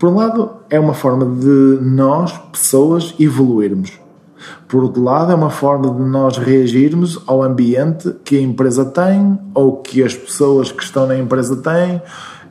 Por 0.00 0.08
um 0.08 0.14
lado, 0.14 0.50
é 0.70 0.80
uma 0.80 0.94
forma 0.94 1.26
de 1.26 1.78
nós, 1.82 2.32
pessoas, 2.50 3.14
evoluirmos. 3.20 4.00
Por 4.66 4.82
outro 4.82 5.02
lado, 5.04 5.30
é 5.30 5.34
uma 5.34 5.50
forma 5.50 5.90
de 5.90 6.00
nós 6.00 6.38
reagirmos 6.38 7.22
ao 7.26 7.42
ambiente 7.42 8.10
que 8.24 8.38
a 8.38 8.40
empresa 8.40 8.86
tem 8.86 9.38
ou 9.52 9.76
que 9.76 10.02
as 10.02 10.14
pessoas 10.14 10.72
que 10.72 10.82
estão 10.82 11.06
na 11.06 11.18
empresa 11.18 11.54
têm. 11.54 12.00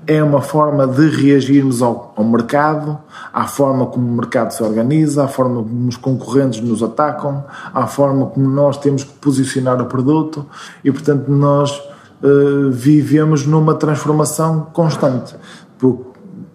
É 0.05 0.23
uma 0.23 0.41
forma 0.41 0.85
de 0.85 1.09
reagirmos 1.09 1.81
ao, 1.81 2.13
ao 2.15 2.23
mercado, 2.23 2.99
à 3.33 3.47
forma 3.47 3.87
como 3.87 4.07
o 4.07 4.15
mercado 4.15 4.51
se 4.51 4.61
organiza, 4.61 5.23
à 5.23 5.27
forma 5.27 5.63
como 5.63 5.87
os 5.87 5.97
concorrentes 5.97 6.61
nos 6.61 6.83
atacam, 6.83 7.43
à 7.73 7.87
forma 7.87 8.27
como 8.27 8.47
nós 8.47 8.77
temos 8.77 9.03
que 9.03 9.13
posicionar 9.13 9.81
o 9.81 9.87
produto 9.87 10.45
e, 10.83 10.91
portanto, 10.91 11.31
nós 11.31 11.75
uh, 12.21 12.69
vivemos 12.69 13.47
numa 13.47 13.73
transformação 13.73 14.67
constante. 14.71 15.35
Porque 15.79 16.08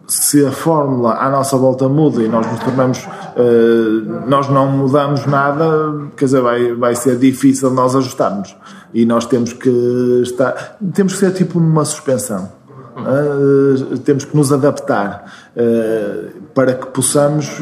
se 0.07 0.45
a 0.45 0.53
fórmula 0.53 1.15
à 1.15 1.31
nossa 1.31 1.57
volta 1.57 1.89
muda 1.89 2.23
e 2.23 2.29
nós 2.29 2.47
nos 2.47 2.61
tornamos, 2.61 2.99
uh, 3.05 4.29
nós 4.29 4.49
não 4.49 4.67
mudamos 4.67 5.27
nada, 5.27 6.11
quer 6.17 6.27
dizer, 6.27 6.41
vai, 6.41 6.75
vai 6.75 6.95
ser 6.95 7.17
difícil 7.17 7.71
nós 7.71 7.97
ajustarmos. 7.97 8.55
E 8.93 9.05
nós 9.07 9.27
temos 9.27 9.53
que 9.53 9.71
estar, 10.23 10.77
temos 10.93 11.15
que 11.15 11.19
ser 11.19 11.33
tipo 11.33 11.59
numa 11.59 11.85
suspensão. 11.85 12.53
Uh, 12.97 13.99
temos 13.99 14.25
que 14.25 14.37
nos 14.37 14.53
adaptar 14.53 15.25
uh, 15.57 16.41
para 16.55 16.75
que 16.75 16.87
possamos 16.87 17.59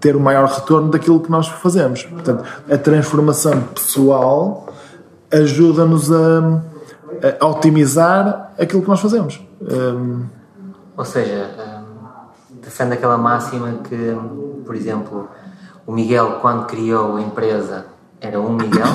ter 0.00 0.16
o 0.16 0.20
maior 0.20 0.48
retorno 0.48 0.90
daquilo 0.90 1.20
que 1.20 1.30
nós 1.30 1.46
fazemos. 1.46 2.02
Portanto, 2.02 2.42
a 2.68 2.76
transformação 2.76 3.60
pessoal 3.72 4.68
ajuda-nos 5.30 6.10
a 6.10 6.62
a 7.40 7.46
otimizar 7.46 8.52
aquilo 8.58 8.82
que 8.82 8.88
nós 8.88 9.00
fazemos. 9.00 9.40
Um... 9.60 10.26
Ou 10.96 11.04
seja, 11.04 11.50
um, 11.58 12.60
defende 12.60 12.94
aquela 12.94 13.16
máxima 13.16 13.80
que, 13.88 14.16
por 14.64 14.74
exemplo, 14.74 15.28
o 15.86 15.92
Miguel, 15.92 16.38
quando 16.40 16.66
criou 16.66 17.16
a 17.16 17.20
empresa, 17.20 17.86
era 18.20 18.40
um 18.40 18.52
Miguel. 18.52 18.86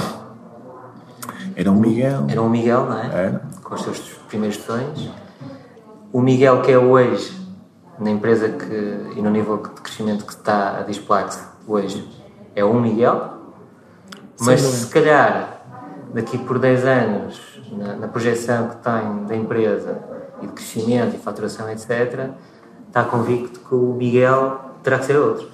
Era 1.55 1.71
um 1.71 1.75
Miguel. 1.79 2.25
Era 2.27 2.41
um 2.41 2.49
Miguel, 2.49 2.85
não 2.85 2.99
é? 2.99 3.05
Era. 3.07 3.41
Com 3.63 3.75
os 3.75 3.81
seus 3.81 3.99
primeiros 4.27 4.57
sonhos. 4.57 5.11
O 6.11 6.21
Miguel 6.21 6.61
que 6.61 6.71
é 6.71 6.77
hoje, 6.77 7.35
na 7.99 8.09
empresa 8.09 8.49
que, 8.49 9.15
e 9.15 9.21
no 9.21 9.29
nível 9.29 9.57
de 9.57 9.69
crescimento 9.81 10.25
que 10.25 10.33
está 10.33 10.79
a 10.79 10.81
dispor-se 10.81 11.39
hoje, 11.67 12.07
é 12.55 12.63
um 12.63 12.79
Miguel. 12.81 13.33
Mas 14.39 14.61
Sim, 14.61 14.85
se 14.85 14.87
calhar, 14.87 15.52
daqui 16.13 16.37
por 16.37 16.59
10 16.59 16.85
anos, 16.85 17.41
na, 17.71 17.95
na 17.95 18.07
projeção 18.07 18.69
que 18.69 18.75
tem 18.77 19.25
da 19.25 19.35
empresa 19.35 19.97
e 20.41 20.47
de 20.47 20.53
crescimento 20.53 21.15
e 21.15 21.19
faturação, 21.19 21.69
etc., 21.69 22.29
está 22.87 23.03
convicto 23.03 23.59
que 23.59 23.73
o 23.73 23.93
Miguel 23.93 24.59
terá 24.83 24.99
que 24.99 25.05
ser 25.05 25.17
outro. 25.17 25.47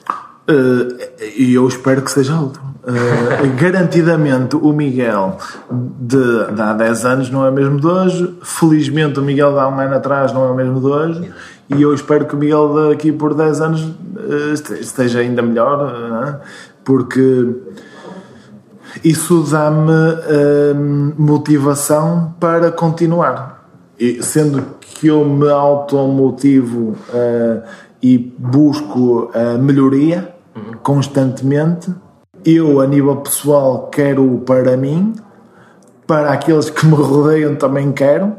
Eh, 0.48 1.34
e 1.38 1.58
uh, 1.58 1.62
eu 1.62 1.67
espero 1.67 2.02
que 2.02 2.12
seja 2.12 2.38
outro. 2.38 2.62
Uh, 2.84 3.56
garantidamente 3.62 4.56
o 4.56 4.74
Miguel 4.74 5.38
de, 5.72 6.54
de, 6.54 6.62
há 6.62 6.74
10 6.74 7.06
anos 7.06 7.30
não 7.30 7.45
é 7.45 7.50
o 7.50 7.54
mesmo 7.54 7.80
de 7.80 7.88
hoje. 7.88 8.38
Felizmente 8.41 9.19
o 9.19 9.22
Miguel 9.22 9.54
de 9.54 9.60
há 9.60 9.67
um 9.67 9.80
ano 9.80 9.95
atrás 9.95 10.34
não 10.34 10.43
é 10.45 10.52
o 10.52 10.56
mesmo 10.56 10.80
de 10.80 10.88
hoje. 10.88 11.32
E 11.69 11.82
eu 11.82 11.93
espero 11.93 12.26
que 12.26 12.36
o 12.36 12.38
Miguel 12.38 12.89
daqui 12.89 13.12
por 13.12 13.36
10 13.36 13.62
anos 13.62 13.84
uh, 13.84 14.74
esteja 14.82 15.19
ainda 15.19 15.41
melhor, 15.41 16.41
porque 16.84 17.56
isso 19.04 19.44
dá-me 19.44 19.92
uh, 19.92 21.16
motivação 21.18 22.34
para 22.40 22.72
continuar. 22.72 23.68
E, 24.00 24.22
sendo 24.24 24.64
que 24.80 25.08
eu 25.08 25.26
me 25.26 25.50
automotivo 25.50 26.96
uh, 27.10 27.64
e 28.02 28.18
busco 28.18 29.30
a 29.34 29.58
melhoria 29.58 30.34
constantemente, 30.84 31.94
eu, 32.46 32.80
a 32.80 32.88
nível 32.88 33.18
pessoal, 33.18 33.90
quero 33.92 34.42
para 34.46 34.78
mim, 34.78 35.14
para 36.08 36.32
aqueles 36.32 36.70
que 36.70 36.86
me 36.86 36.96
rodeiam 36.96 37.56
também 37.56 37.92
quero, 37.92 38.34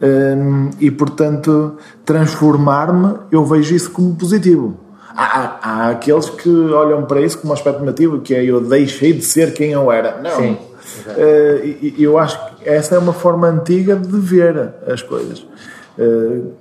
um, 0.00 0.70
e 0.78 0.90
portanto, 0.90 1.76
transformar-me, 2.04 3.14
eu 3.32 3.44
vejo 3.44 3.74
isso 3.74 3.90
como 3.90 4.14
positivo 4.14 4.87
há, 5.18 5.58
há 5.62 5.90
aqueles 5.90 6.30
que 6.30 6.48
olham 6.48 7.04
para 7.04 7.20
isso 7.20 7.38
como 7.38 7.50
um 7.50 7.54
aspecto 7.54 7.80
negativo, 7.80 8.20
que 8.20 8.34
é 8.34 8.44
eu 8.44 8.60
deixei 8.60 9.12
de 9.12 9.24
ser 9.24 9.52
quem 9.52 9.72
eu 9.72 9.90
era. 9.90 10.20
Não. 10.22 10.30
Sim, 10.30 10.52
uh, 10.52 11.66
e, 11.66 11.96
eu 11.98 12.16
acho 12.16 12.38
que 12.56 12.68
essa 12.68 12.94
é 12.94 12.98
uma 12.98 13.12
forma 13.12 13.48
antiga 13.48 13.96
de 13.96 14.16
ver 14.18 14.74
as 14.86 15.02
coisas. 15.02 15.44
Uh, 15.98 16.52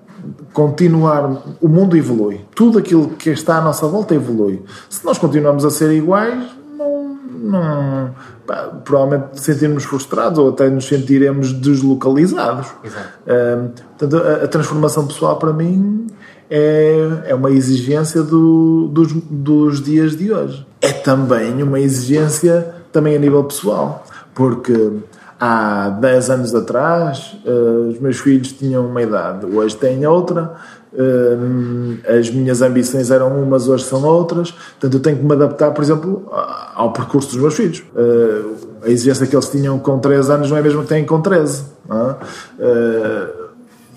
continuar, 0.52 1.44
o 1.62 1.68
mundo 1.68 1.96
evolui. 1.96 2.42
Tudo 2.56 2.80
aquilo 2.80 3.10
que 3.10 3.30
está 3.30 3.58
à 3.58 3.62
nossa 3.62 3.88
volta 3.88 4.16
evolui. 4.16 4.64
Se 4.90 5.06
nós 5.06 5.20
continuamos 5.20 5.64
a 5.64 5.70
ser 5.70 5.92
iguais, 5.92 6.44
não, 6.76 7.18
não 7.40 8.16
pá, 8.48 8.72
provavelmente 8.84 9.40
sentirmos 9.40 9.84
frustrados 9.84 10.40
ou 10.40 10.50
até 10.50 10.68
nos 10.68 10.88
sentiremos 10.88 11.54
deslocalizados. 11.54 12.68
Exato. 12.84 13.08
Uh, 13.28 13.70
portanto, 14.00 14.18
a, 14.18 14.46
a 14.46 14.48
transformação 14.48 15.06
pessoal 15.06 15.38
para 15.38 15.54
mim 15.54 16.07
é, 16.50 17.24
é 17.26 17.36
uma 17.36 17.52
exigência 17.52 18.24
do, 18.24 18.88
dos, 18.88 19.14
dos 19.14 19.82
dias 19.82 20.16
de 20.16 20.32
hoje. 20.32 20.66
É 20.82 20.92
também 20.92 21.62
uma 21.62 21.80
exigência 21.80 22.74
também 22.92 23.16
a 23.16 23.20
nível 23.20 23.44
pessoal, 23.44 24.06
porque 24.34 24.92
há 25.40 25.90
10 25.90 26.30
anos 26.30 26.56
atrás 26.56 27.38
uh, 27.46 27.90
os 27.90 28.00
meus 28.00 28.20
filhos 28.20 28.52
tinham 28.54 28.86
uma 28.86 29.02
idade, 29.02 29.46
hoje 29.46 29.76
têm 29.76 30.06
outra, 30.06 30.56
uh, 30.94 32.18
as 32.18 32.30
minhas 32.30 32.62
ambições 32.62 33.12
eram 33.12 33.42
umas, 33.42 33.68
hoje 33.68 33.84
são 33.84 34.04
outras, 34.04 34.52
portanto 34.52 34.94
eu 34.94 35.00
tenho 35.00 35.18
que 35.18 35.24
me 35.24 35.34
adaptar, 35.34 35.72
por 35.72 35.84
exemplo, 35.84 36.28
ao 36.74 36.92
percurso 36.92 37.30
dos 37.30 37.38
meus 37.38 37.56
filhos. 37.56 37.84
Uh, 37.94 38.68
a 38.84 38.90
exigência 38.90 39.28
que 39.28 39.36
eles 39.36 39.50
tinham 39.50 39.78
com 39.80 40.00
3 40.00 40.30
anos 40.30 40.50
não 40.50 40.58
é 40.58 40.60
a 40.60 40.64
mesma 40.64 40.82
que 40.84 40.90
têm 40.90 41.06
com 41.06 41.22
13. 41.22 41.78
É? 41.90 43.48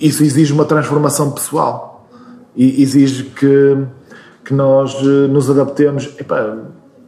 isso 0.01 0.23
exige 0.23 0.53
uma 0.53 0.65
transformação 0.65 1.33
pessoal 1.33 1.90
e 2.55 2.83
exige 2.83 3.25
que, 3.25 3.79
que 4.45 4.55
nós 4.55 4.95
eh, 4.95 5.29
nos 5.29 5.51
adaptemos. 5.51 6.15
Epá, 6.19 6.57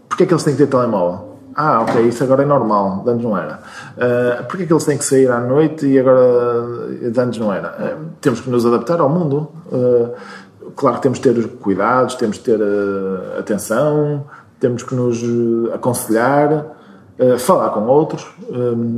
porque 0.08 0.24
é 0.24 0.26
que 0.26 0.32
eles 0.32 0.44
têm 0.44 0.54
que 0.54 0.64
ter 0.64 0.68
telemóvel? 0.68 1.32
Ah, 1.54 1.82
ok, 1.82 2.06
isso 2.06 2.24
agora 2.24 2.42
é 2.42 2.46
normal, 2.46 3.04
antes 3.06 3.24
não 3.24 3.36
era. 3.36 3.60
Uh, 3.96 4.44
porquê 4.44 4.62
é 4.62 4.66
que 4.66 4.72
eles 4.72 4.84
têm 4.84 4.96
que 4.96 5.04
sair 5.04 5.30
à 5.30 5.38
noite 5.38 5.86
e 5.86 5.98
agora 5.98 6.20
antes 7.18 7.38
não 7.38 7.52
era? 7.52 7.68
Uh, 7.68 8.10
temos 8.20 8.40
que 8.40 8.48
nos 8.48 8.64
adaptar 8.64 9.00
ao 9.00 9.08
mundo. 9.08 9.48
Uh, 9.70 10.14
claro 10.74 10.96
que 10.96 11.02
temos 11.02 11.18
que 11.18 11.30
ter 11.30 11.48
cuidados, 11.60 12.14
temos 12.14 12.38
que 12.38 12.44
ter 12.44 12.58
uh, 12.58 13.38
atenção, 13.38 14.24
temos 14.58 14.82
que 14.82 14.94
nos 14.94 15.22
aconselhar, 15.74 16.66
falar 17.38 17.70
com 17.70 17.86
outros, 17.86 18.26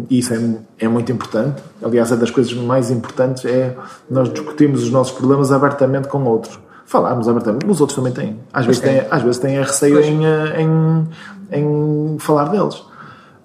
e 0.08 0.18
isso 0.18 0.32
é, 0.32 0.84
é 0.84 0.88
muito 0.88 1.10
importante. 1.12 1.62
Aliás, 1.82 2.10
é 2.12 2.16
das 2.16 2.30
coisas 2.30 2.52
mais 2.54 2.90
importantes 2.90 3.44
é 3.44 3.76
nós 4.08 4.32
discutirmos 4.32 4.82
os 4.82 4.90
nossos 4.90 5.12
problemas 5.12 5.52
abertamente 5.52 6.08
com 6.08 6.24
outros. 6.24 6.58
Falarmos 6.86 7.28
abertamente. 7.28 7.66
Os 7.66 7.80
outros 7.80 7.96
também 7.96 8.12
têm. 8.12 8.40
Às 8.52 8.66
vezes 8.66 8.80
têm, 8.80 9.02
às 9.10 9.22
vezes 9.22 9.38
têm 9.38 9.58
receio 9.58 10.00
em, 10.00 10.22
em, 10.24 11.08
em 11.50 12.18
falar 12.18 12.44
deles. 12.44 12.82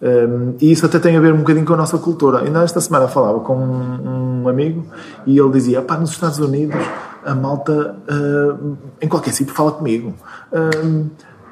Um, 0.02 0.56
e 0.62 0.72
isso 0.72 0.86
até 0.86 0.98
tem 0.98 1.18
a 1.18 1.20
ver 1.20 1.34
um 1.34 1.39
bocadinho 1.39 1.65
com 1.65 1.74
a 1.74 1.78
nossa 1.78 1.98
cultura. 1.98 2.39
Ainda 2.39 2.63
esta 2.63 2.80
semana 2.80 3.08
falava 3.08 3.39
com 3.42 3.56
um, 3.56 4.42
um 4.44 4.48
amigo 4.48 4.86
e 5.26 5.38
ele 5.38 5.50
dizia: 5.52 5.82
pá, 5.82 5.98
nos 5.98 6.12
Estados 6.12 6.39
Unidos 6.39 6.80
a 7.26 7.36
malta 7.36 7.98
uh, 8.10 8.78
em 9.02 9.08
qualquer 9.08 9.34
sítio 9.34 9.54
fala 9.54 9.72
comigo. 9.72 10.13
Uh, 10.52 11.10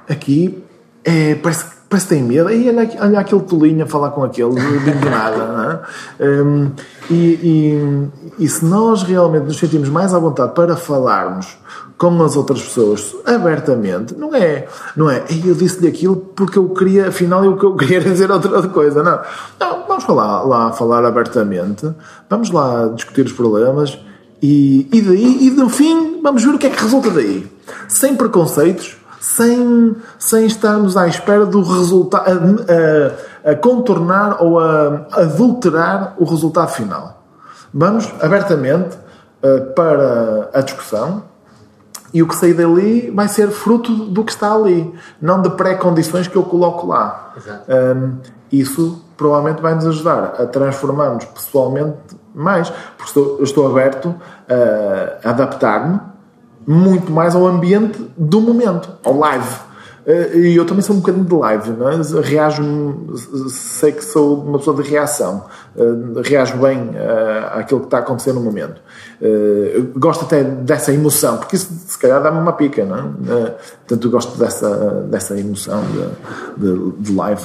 aqui 0.10 0.64
é, 1.04 1.36
parece 1.36 1.66
que 1.66 1.77
parece 1.90 2.08
que 2.08 2.16
tem 2.16 2.24
medo. 2.24 2.48
Aí 2.48 2.68
olha, 2.70 2.90
olha 3.02 3.20
aquele 3.20 3.42
tolinho 3.42 3.84
a 3.84 3.88
falar 3.88 4.12
com 4.12 4.24
aquele, 4.24 4.54
de 4.54 5.10
nada. 5.10 5.84
É? 6.20 6.26
Um, 6.42 6.72
e, 7.10 7.16
e, 7.16 8.44
e 8.44 8.50
se 8.50 8.66
nós 8.66 9.04
realmente 9.04 9.46
nos 9.46 9.58
sentimos 9.58 9.90
mais 9.90 10.14
à 10.14 10.20
vontade 10.20 10.54
para 10.54 10.76
falarmos 10.76 11.58
com 11.98 12.24
as 12.24 12.36
outras 12.36 12.62
pessoas 12.62 13.16
abertamente, 13.26 14.16
não 14.16 14.36
é, 14.36 14.68
não 14.96 15.10
é, 15.10 15.24
eu 15.44 15.56
disse-lhe 15.56 15.88
aquilo 15.88 16.16
porque 16.16 16.60
eu 16.60 16.70
queria, 16.70 17.08
afinal 17.08 17.44
eu, 17.44 17.58
eu 17.58 17.76
queria 17.76 18.00
dizer 18.02 18.30
outra 18.30 18.68
coisa, 18.68 19.02
não. 19.02 19.20
Não, 19.60 19.88
vamos 19.88 20.04
falar, 20.04 20.44
lá 20.44 20.72
falar 20.72 21.04
abertamente, 21.04 21.90
vamos 22.30 22.52
lá 22.52 22.88
discutir 22.94 23.26
os 23.26 23.34
problemas 23.34 23.98
e, 24.42 24.88
e 24.94 25.02
daí, 25.02 25.48
e 25.48 25.52
no 25.52 25.70
fim, 25.70 26.22
vamos 26.22 26.44
ver 26.44 26.54
o 26.54 26.60
que 26.60 26.68
é 26.68 26.70
que 26.70 26.82
resulta 26.82 27.10
daí. 27.10 27.50
Sem 27.88 28.16
preconceitos, 28.16 28.96
sem, 29.28 29.96
sem 30.18 30.46
estarmos 30.46 30.96
à 30.96 31.08
espera 31.08 31.46
do 31.46 31.62
resultado, 31.62 32.30
a, 32.30 33.50
a, 33.50 33.52
a, 33.52 33.56
contornar 33.56 34.42
ou 34.42 34.58
a 34.60 35.06
adulterar 35.12 36.16
o 36.18 36.24
resultado 36.24 36.70
final. 36.70 37.22
Vamos 37.74 38.12
abertamente 38.22 38.96
uh, 39.44 39.74
para 39.74 40.50
a 40.54 40.62
discussão 40.62 41.24
e 42.14 42.24
o 42.24 42.28
que 42.28 42.36
sair 42.36 42.54
dali 42.54 43.12
vai 43.12 43.28
ser 43.28 43.50
fruto 43.50 43.94
do 44.06 44.24
que 44.24 44.32
está 44.32 44.54
ali, 44.54 44.94
não 45.22 45.42
de 45.42 45.50
pré-condições 45.52 46.28
que 46.28 46.38
eu 46.38 46.44
coloco 46.44 46.88
lá. 46.88 47.34
Um, 47.68 48.18
isso 48.50 49.04
provavelmente 49.18 49.62
vai 49.62 49.76
nos 49.76 49.86
ajudar 49.88 50.36
a 50.40 50.46
transformar-nos 50.46 51.26
pessoalmente 51.26 51.98
mais, 52.34 52.70
porque 52.70 53.04
estou, 53.10 53.38
eu 53.40 53.44
estou 53.44 53.70
aberto 53.70 54.16
a 55.24 55.30
adaptar-me 55.30 56.00
muito 56.68 57.12
mais 57.12 57.34
ao 57.34 57.48
ambiente 57.48 57.98
do 58.18 58.42
momento, 58.42 58.90
ao 59.04 59.18
live. 59.18 59.68
Eh, 60.08 60.38
e 60.38 60.56
eu 60.56 60.66
também 60.66 60.82
sou 60.82 60.96
um 60.96 61.00
bocadinho 61.00 61.26
de 61.26 61.36
live, 61.36 61.72
não 61.72 61.90
é? 61.90 61.96
reajo 62.22 62.64
sei 63.50 63.92
que 63.92 64.04
sou 64.04 64.42
uma 64.42 64.58
pessoa 64.58 64.82
de 64.82 64.90
reação, 64.90 65.44
eh, 65.78 66.22
reajo 66.24 66.58
bem 66.58 66.92
eh, 66.94 67.50
àquilo 67.54 67.82
que 67.82 67.88
está 67.88 68.00
acontecendo 68.00 68.36
no 68.36 68.42
momento. 68.42 68.82
Gosto 69.98 70.24
até 70.24 70.44
dessa 70.44 70.94
emoção, 70.94 71.38
porque 71.38 71.58
isso 71.58 71.70
se 71.88 71.98
calhar 72.00 72.24
dá-me 72.24 72.40
uma 72.40 72.54
pica, 72.54 72.86
não 72.86 72.98
é? 72.98 73.56
Portanto, 73.86 74.10
gosto 74.10 74.38
dessa, 74.38 74.70
dessa 75.10 75.38
emoção 75.38 75.84
de, 76.58 76.66
de, 76.66 76.92
de 77.00 77.14
live, 77.14 77.44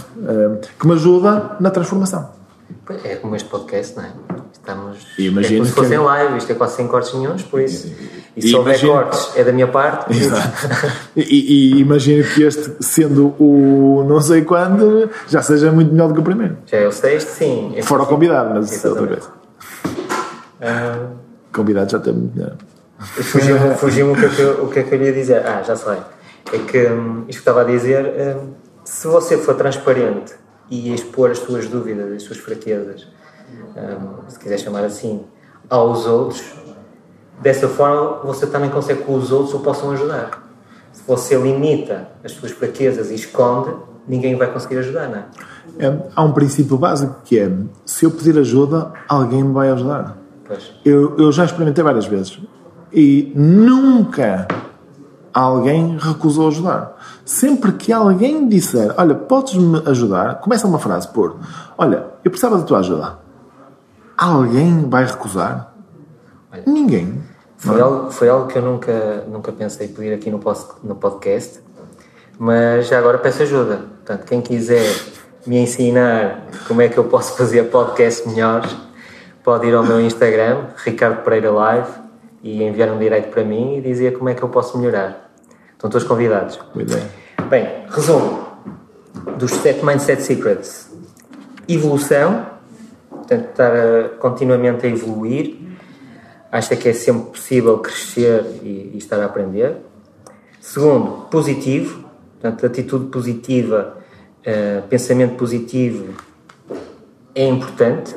que 0.79 0.87
me 0.87 0.93
ajuda 0.93 1.57
na 1.59 1.71
transformação. 1.71 2.42
É 3.05 3.17
como 3.17 3.37
este 3.37 3.49
podcast, 3.49 3.97
não 3.97 4.05
é? 4.05 4.13
Estamos. 4.53 4.99
E 5.19 5.29
é 5.29 5.31
como 5.31 5.65
se 5.65 5.73
fosse 5.73 5.95
em 5.95 5.99
live, 5.99 6.39
isto 6.39 6.53
é 6.53 6.55
quase 6.55 6.77
sem 6.77 6.87
cortes 6.87 7.15
nenhums, 7.15 7.43
por 7.43 7.61
isso. 7.61 7.89
E, 8.37 8.41
e 8.41 8.43
se 8.43 8.55
houver 8.55 8.81
cortes, 8.81 9.33
é 9.37 9.45
da 9.45 9.53
minha 9.53 9.67
parte. 9.67 10.13
e, 11.17 11.77
e 11.77 11.81
imagino 11.81 12.25
que 12.25 12.45
este, 12.45 12.77
sendo 12.81 13.35
o 13.39 14.05
não 14.07 14.21
sei 14.21 14.43
quando, 14.43 15.11
já 15.29 15.43
seja 15.43 15.73
muito 15.73 15.93
melhor 15.93 16.09
do 16.09 16.15
que 16.15 16.21
o 16.21 16.23
primeiro. 16.23 16.59
Já 16.67 16.79
é 16.79 16.87
o 16.87 16.93
sexto, 16.93 17.29
sim. 17.29 17.73
É 17.77 17.83
Fora 17.83 18.03
o 18.03 18.07
convidado, 18.07 18.55
mas 18.55 18.71
isso 18.71 18.87
é 18.87 18.91
outra 18.91 19.07
coisa. 19.07 19.29
Uh... 20.61 21.17
Convidado 21.53 21.91
já 21.91 21.99
está 21.99 22.13
muito 22.13 22.37
melhor. 22.37 22.57
Fugiu-me 22.99 23.75
fugiu 23.75 24.13
o, 24.13 24.17
que 24.17 24.25
é 24.25 24.29
que 24.29 24.41
eu, 24.41 24.65
o 24.65 24.69
que 24.69 24.79
é 24.79 24.83
que 24.85 24.95
eu 24.95 25.03
ia 25.03 25.13
dizer. 25.13 25.45
Ah, 25.45 25.63
já 25.63 25.77
sei. 25.77 25.99
É 26.53 26.59
que 26.59 26.87
um, 26.87 27.21
isto 27.21 27.29
que 27.29 27.39
estava 27.39 27.63
a 27.63 27.65
dizer, 27.65 28.05
um, 28.07 28.53
se 28.85 29.07
você 29.09 29.37
for 29.37 29.55
transparente 29.55 30.35
e 30.73 30.95
expor 30.95 31.31
as 31.31 31.39
suas 31.39 31.69
dúvidas, 31.69 32.11
as 32.11 32.23
suas 32.23 32.39
fraquezas, 32.39 33.07
um, 33.77 34.31
se 34.31 34.39
quiser 34.39 34.59
chamar 34.59 34.85
assim, 34.85 35.23
aos 35.69 36.07
outros, 36.07 36.43
dessa 37.43 37.69
forma 37.69 38.21
você 38.25 38.47
também 38.47 38.71
consegue 38.71 39.03
que 39.03 39.13
os 39.13 39.31
outros 39.31 39.53
o 39.53 39.61
possam 39.61 39.91
ajudar. 39.91 40.51
Se 40.91 41.03
você 41.07 41.37
limita 41.37 42.09
as 42.25 42.33
suas 42.33 42.53
fraquezas 42.53 43.11
e 43.11 43.15
esconde, 43.15 43.75
ninguém 44.09 44.35
vai 44.35 44.51
conseguir 44.51 44.79
ajudar, 44.79 45.09
não 45.11 45.19
é? 45.19 45.25
é 45.79 45.99
há 46.17 46.25
um 46.25 46.33
princípio 46.33 46.79
básico 46.79 47.21
que 47.23 47.39
é: 47.39 47.53
se 47.85 48.07
eu 48.07 48.11
pedir 48.11 48.39
ajuda, 48.39 48.95
alguém 49.07 49.45
me 49.45 49.53
vai 49.53 49.69
ajudar. 49.71 50.17
Eu, 50.85 51.19
eu 51.19 51.31
já 51.31 51.45
experimentei 51.45 51.85
várias 51.85 52.07
vezes 52.07 52.39
e 52.91 53.31
nunca 53.35 54.47
alguém 55.33 55.97
recusou 55.99 56.49
ajudar. 56.49 56.97
Sempre 57.25 57.73
que 57.73 57.93
alguém 57.93 58.49
disser, 58.49 58.95
olha, 58.97 59.15
podes-me 59.15 59.83
ajudar, 59.87 60.41
começa 60.41 60.67
uma 60.67 60.79
frase 60.79 61.09
por, 61.09 61.37
olha, 61.79 62.07
eu 62.25 62.31
precisava 62.31 62.59
da 62.59 62.65
tua 62.65 62.79
ajuda. 62.79 63.19
Alguém 64.17 64.89
vai 64.89 65.05
recusar? 65.05 65.73
Olha, 66.53 66.63
Ninguém. 66.67 67.23
Foi 67.57 67.81
algo, 67.81 68.11
foi 68.11 68.29
algo 68.29 68.49
que 68.49 68.59
eu 68.59 68.63
nunca, 68.63 69.25
nunca 69.29 69.53
pensei 69.53 69.87
pedir 69.87 70.13
aqui 70.13 70.31
no, 70.31 70.41
no 70.83 70.95
podcast, 70.97 71.61
mas 72.37 72.89
já 72.89 72.99
agora 72.99 73.19
peço 73.19 73.43
ajuda. 73.45 73.77
Portanto, 73.77 74.27
quem 74.27 74.41
quiser 74.41 74.85
me 75.47 75.59
ensinar 75.59 76.47
como 76.67 76.83
é 76.83 76.89
que 76.89 76.99
eu 76.99 77.05
posso 77.05 77.37
fazer 77.37 77.65
podcast 77.65 78.29
melhores, 78.29 78.77
pode 79.45 79.67
ir 79.69 79.75
ao 79.75 79.85
meu 79.85 80.01
Instagram, 80.01 80.67
Ricardo 80.85 81.23
Pereira 81.23 81.53
Live, 81.53 81.91
e 82.43 82.65
enviar 82.65 82.91
um 82.91 82.99
direito 82.99 83.31
para 83.31 83.45
mim 83.45 83.77
e 83.77 83.81
dizer 83.81 84.19
como 84.19 84.29
é 84.29 84.35
que 84.35 84.43
eu 84.43 84.49
posso 84.49 84.77
melhorar. 84.77 85.22
Estão 85.83 85.91
todos 85.91 86.07
convidados. 86.07 86.61
Boa 86.73 86.85
ideia. 86.85 87.11
Bem, 87.51 87.67
resumo 87.89 88.47
dos 89.37 89.51
7 89.51 89.85
Mindset 89.85 90.23
Secrets. 90.23 90.89
Evolução, 91.69 92.47
portanto, 93.11 93.49
estar 93.49 94.09
continuamente 94.21 94.87
a 94.87 94.89
evoluir. 94.89 95.57
Acha 96.53 96.77
que 96.77 96.89
é 96.89 96.93
sempre 96.93 97.33
possível 97.33 97.79
crescer 97.79 98.45
e, 98.63 98.93
e 98.95 98.99
estar 98.99 99.21
a 99.21 99.25
aprender. 99.25 99.79
Segundo, 100.61 101.27
positivo, 101.29 102.09
portanto, 102.41 102.65
atitude 102.65 103.07
positiva, 103.07 103.97
uh, 104.47 104.87
pensamento 104.87 105.35
positivo 105.35 106.15
é 107.35 107.45
importante 107.45 108.15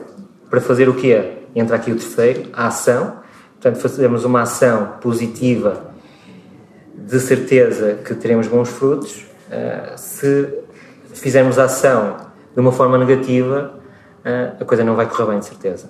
para 0.52 0.62
fazer 0.62 0.88
o 0.88 0.94
que 0.94 1.12
é? 1.12 1.40
Entra 1.56 1.78
aqui 1.78 1.92
o 1.92 1.96
terceiro, 1.96 2.48
a 2.54 2.68
ação 2.68 3.26
Portanto, 3.66 3.82
fazemos 3.82 4.24
uma 4.24 4.44
ação 4.44 5.00
positiva, 5.02 5.95
de 7.06 7.20
certeza 7.20 7.96
que 8.04 8.14
teremos 8.16 8.48
bons 8.48 8.70
frutos. 8.70 9.26
Uh, 9.48 9.98
se 9.98 10.50
fizermos 11.14 11.60
a 11.60 11.66
ação 11.66 12.18
de 12.54 12.60
uma 12.60 12.72
forma 12.72 12.98
negativa, 12.98 13.74
uh, 14.26 14.62
a 14.62 14.66
coisa 14.66 14.84
não 14.84 14.96
vai 14.96 15.08
correr 15.08 15.32
bem, 15.32 15.40
de 15.40 15.46
certeza. 15.46 15.88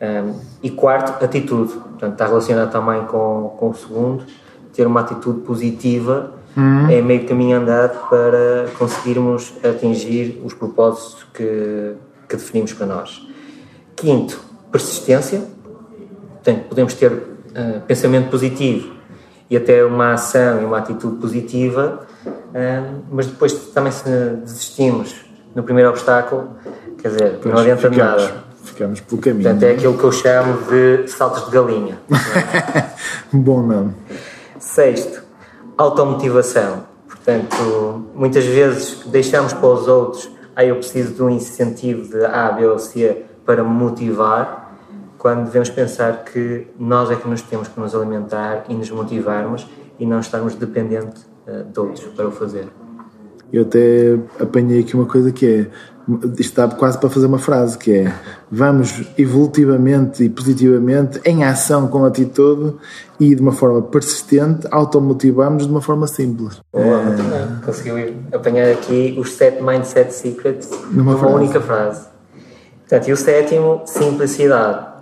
Um, 0.00 0.04
eh, 0.06 0.34
e 0.64 0.70
quarto, 0.70 1.24
atitude. 1.24 1.72
Portanto, 1.72 2.12
está 2.12 2.26
relacionado 2.26 2.70
também 2.70 3.04
com, 3.06 3.56
com 3.58 3.70
o 3.70 3.74
segundo. 3.74 4.24
Ter 4.72 4.86
uma 4.86 5.00
atitude 5.00 5.40
positiva 5.42 6.32
uhum. 6.56 6.90
é 6.90 7.00
meio 7.00 7.26
caminho 7.26 7.58
andado 7.58 8.08
para 8.10 8.66
conseguirmos 8.76 9.54
atingir 9.64 10.42
os 10.44 10.52
propósitos 10.52 11.24
que, 11.32 11.94
que 12.28 12.36
definimos 12.36 12.72
para 12.72 12.86
nós. 12.86 13.26
Quinto, 13.94 14.40
persistência 14.70 15.42
Portanto, 16.44 16.68
podemos 16.68 16.92
ter 16.92 17.10
uh, 17.10 17.80
pensamento 17.86 18.28
positivo 18.28 18.92
e 19.50 19.56
até 19.56 19.84
uma 19.84 20.14
ação 20.14 20.62
e 20.62 20.64
uma 20.64 20.78
atitude 20.78 21.16
positiva, 21.16 22.06
uh, 22.26 23.02
mas 23.10 23.26
depois 23.26 23.52
também 23.68 23.92
se 23.92 24.04
desistimos 24.42 25.14
no 25.54 25.62
primeiro 25.62 25.90
obstáculo, 25.90 26.50
quer 26.98 27.08
dizer, 27.08 27.38
não 27.44 27.58
adianta 27.58 27.90
ficamos, 27.90 27.98
nada. 27.98 28.44
Ficamos 28.64 29.00
pelo 29.00 29.20
caminho. 29.20 29.42
Portanto, 29.42 29.62
é 29.62 29.72
aquilo 29.72 29.98
que 29.98 30.04
eu 30.04 30.12
chamo 30.12 30.58
de 30.70 31.08
saltos 31.08 31.46
de 31.46 31.50
galinha. 31.50 31.98
É? 32.10 32.90
Bom 33.36 33.62
nome. 33.62 33.94
Sexto, 34.58 35.22
automotivação. 35.76 36.84
Portanto, 37.06 38.04
muitas 38.14 38.44
vezes 38.44 39.02
deixamos 39.06 39.52
para 39.52 39.68
os 39.68 39.86
outros, 39.86 40.30
ah, 40.56 40.64
eu 40.64 40.76
preciso 40.76 41.14
de 41.14 41.22
um 41.22 41.30
incentivo 41.30 42.08
de 42.08 42.24
A, 42.24 42.52
B 42.52 42.66
ou 42.66 42.78
C 42.78 43.24
para 43.46 43.62
me 43.62 43.70
motivar, 43.70 44.63
quando 45.24 45.46
devemos 45.46 45.70
pensar 45.70 46.22
que 46.22 46.66
nós 46.78 47.10
é 47.10 47.16
que 47.16 47.26
nos 47.26 47.40
temos 47.40 47.66
que 47.66 47.80
nos 47.80 47.94
alimentar 47.94 48.66
e 48.68 48.74
nos 48.74 48.90
motivarmos 48.90 49.66
e 49.98 50.04
não 50.04 50.20
estarmos 50.20 50.54
dependentes 50.54 51.26
uh, 51.48 51.64
de 51.64 51.80
outros 51.80 52.04
para 52.08 52.28
o 52.28 52.30
fazer. 52.30 52.68
Eu 53.50 53.62
até 53.62 54.18
apanhei 54.38 54.80
aqui 54.80 54.94
uma 54.94 55.06
coisa 55.06 55.32
que 55.32 55.46
é 55.46 55.66
isto 56.38 56.40
está 56.40 56.68
quase 56.68 56.98
para 56.98 57.08
fazer 57.08 57.24
uma 57.24 57.38
frase 57.38 57.78
que 57.78 58.00
é 58.00 58.14
vamos 58.50 59.02
evolutivamente 59.16 60.22
e 60.22 60.28
positivamente 60.28 61.18
em 61.24 61.42
ação 61.42 61.88
com 61.88 62.04
atitude 62.04 62.76
e 63.18 63.34
de 63.34 63.40
uma 63.40 63.52
forma 63.52 63.80
persistente 63.80 64.68
automotivamos 64.70 65.64
de 65.64 65.70
uma 65.70 65.80
forma 65.80 66.06
simples. 66.06 66.60
Boa, 66.70 67.00
é... 67.00 67.64
conseguiu 67.64 68.14
apanhar 68.30 68.70
aqui 68.70 69.16
os 69.18 69.32
sete 69.32 69.62
mindset 69.62 70.12
secrets 70.12 70.68
numa, 70.90 71.12
numa 71.12 71.28
única 71.28 71.62
frase. 71.62 72.08
Portanto, 72.80 73.08
e 73.08 73.12
o 73.14 73.16
sétimo, 73.16 73.80
simplicidade 73.86 74.93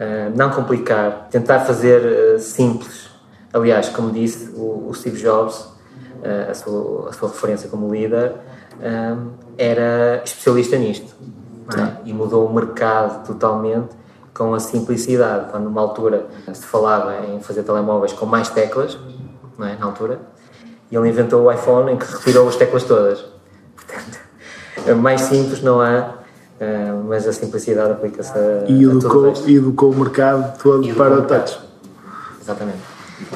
eh, 0.00 0.32
não 0.34 0.48
complicar, 0.48 1.28
tentar 1.30 1.60
fazer 1.60 2.00
uh, 2.00 2.38
simples. 2.38 3.10
Aliás, 3.52 3.90
como 3.90 4.10
disse 4.10 4.50
o, 4.56 4.88
o 4.88 4.94
Steve 4.94 5.20
Jobs, 5.20 5.56
uh, 5.56 6.50
a, 6.50 6.54
sua, 6.54 7.10
a, 7.10 7.12
sua, 7.12 7.28
referência 7.28 7.68
como 7.68 7.92
líder, 7.92 8.32
era 9.58 10.22
especialista 10.24 10.78
nisto 10.78 11.14
é? 11.76 12.08
e 12.08 12.14
mudou 12.14 12.46
o 12.46 12.54
mercado 12.54 13.26
totalmente 13.26 13.90
com 14.32 14.54
a 14.54 14.58
simplicidade. 14.58 15.50
Quando 15.50 15.64
numa 15.64 15.82
altura 15.82 16.28
se 16.50 16.64
falava 16.64 17.26
em 17.26 17.40
fazer 17.40 17.62
telemóveis 17.62 18.14
com 18.14 18.24
mais 18.24 18.48
teclas, 18.48 18.98
não 19.58 19.66
é? 19.66 19.76
na 19.76 19.84
altura, 19.84 20.18
e 20.90 20.96
ele 20.96 21.10
inventou 21.10 21.42
o 21.42 21.52
iPhone 21.52 21.92
em 21.92 21.98
que 21.98 22.06
retirou 22.06 22.48
as 22.48 22.56
teclas 22.56 22.84
todas. 22.84 23.22
Portanto, 23.76 24.96
mais 24.96 25.20
simples 25.20 25.60
não 25.60 25.78
há, 25.78 26.19
uh, 26.60 27.04
mas 27.08 27.26
a 27.26 27.32
simplicidade 27.32 27.92
aplica-se 27.92 28.32
a. 28.36 28.64
E 28.68 28.84
educou, 28.84 29.26
a 29.26 29.50
educou 29.50 29.92
o 29.92 29.96
mercado 29.96 30.58
todo 30.58 30.86
educou 30.86 31.06
para 31.06 31.18
o 31.18 31.22
touch. 31.22 31.58
Exatamente. 32.40 32.78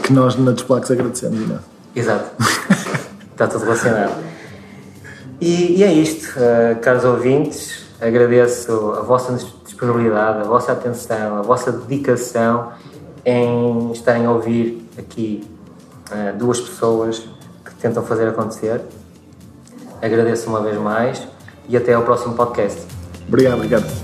Que 0.02 0.12
nós 0.12 0.36
na 0.36 0.52
Desplax 0.52 0.90
agradecemos, 0.90 1.48
não 1.48 1.56
é? 1.56 1.58
Exato. 1.96 2.30
Está 3.32 3.46
tudo 3.46 3.64
relacionado. 3.64 4.22
E, 5.40 5.78
e 5.78 5.82
é 5.82 5.92
isto, 5.92 6.38
uh, 6.38 6.78
caros 6.80 7.04
ouvintes. 7.04 7.84
Agradeço 8.00 8.92
a 8.98 9.02
vossa 9.02 9.36
disponibilidade, 9.64 10.40
a 10.40 10.44
vossa 10.44 10.72
atenção, 10.72 11.38
a 11.38 11.42
vossa 11.42 11.72
dedicação 11.72 12.72
em 13.24 13.92
estarem 13.92 14.26
a 14.26 14.30
ouvir 14.30 14.86
aqui 14.98 15.48
uh, 16.10 16.36
duas 16.36 16.60
pessoas 16.60 17.26
que 17.64 17.74
tentam 17.76 18.02
fazer 18.02 18.28
acontecer. 18.28 18.80
Agradeço 20.02 20.48
uma 20.48 20.60
vez 20.60 20.76
mais 20.78 21.26
e 21.68 21.76
até 21.76 21.94
ao 21.94 22.02
próximo 22.02 22.34
podcast. 22.34 22.93
Obrigado, 23.28 23.62
Ricardo. 23.62 24.03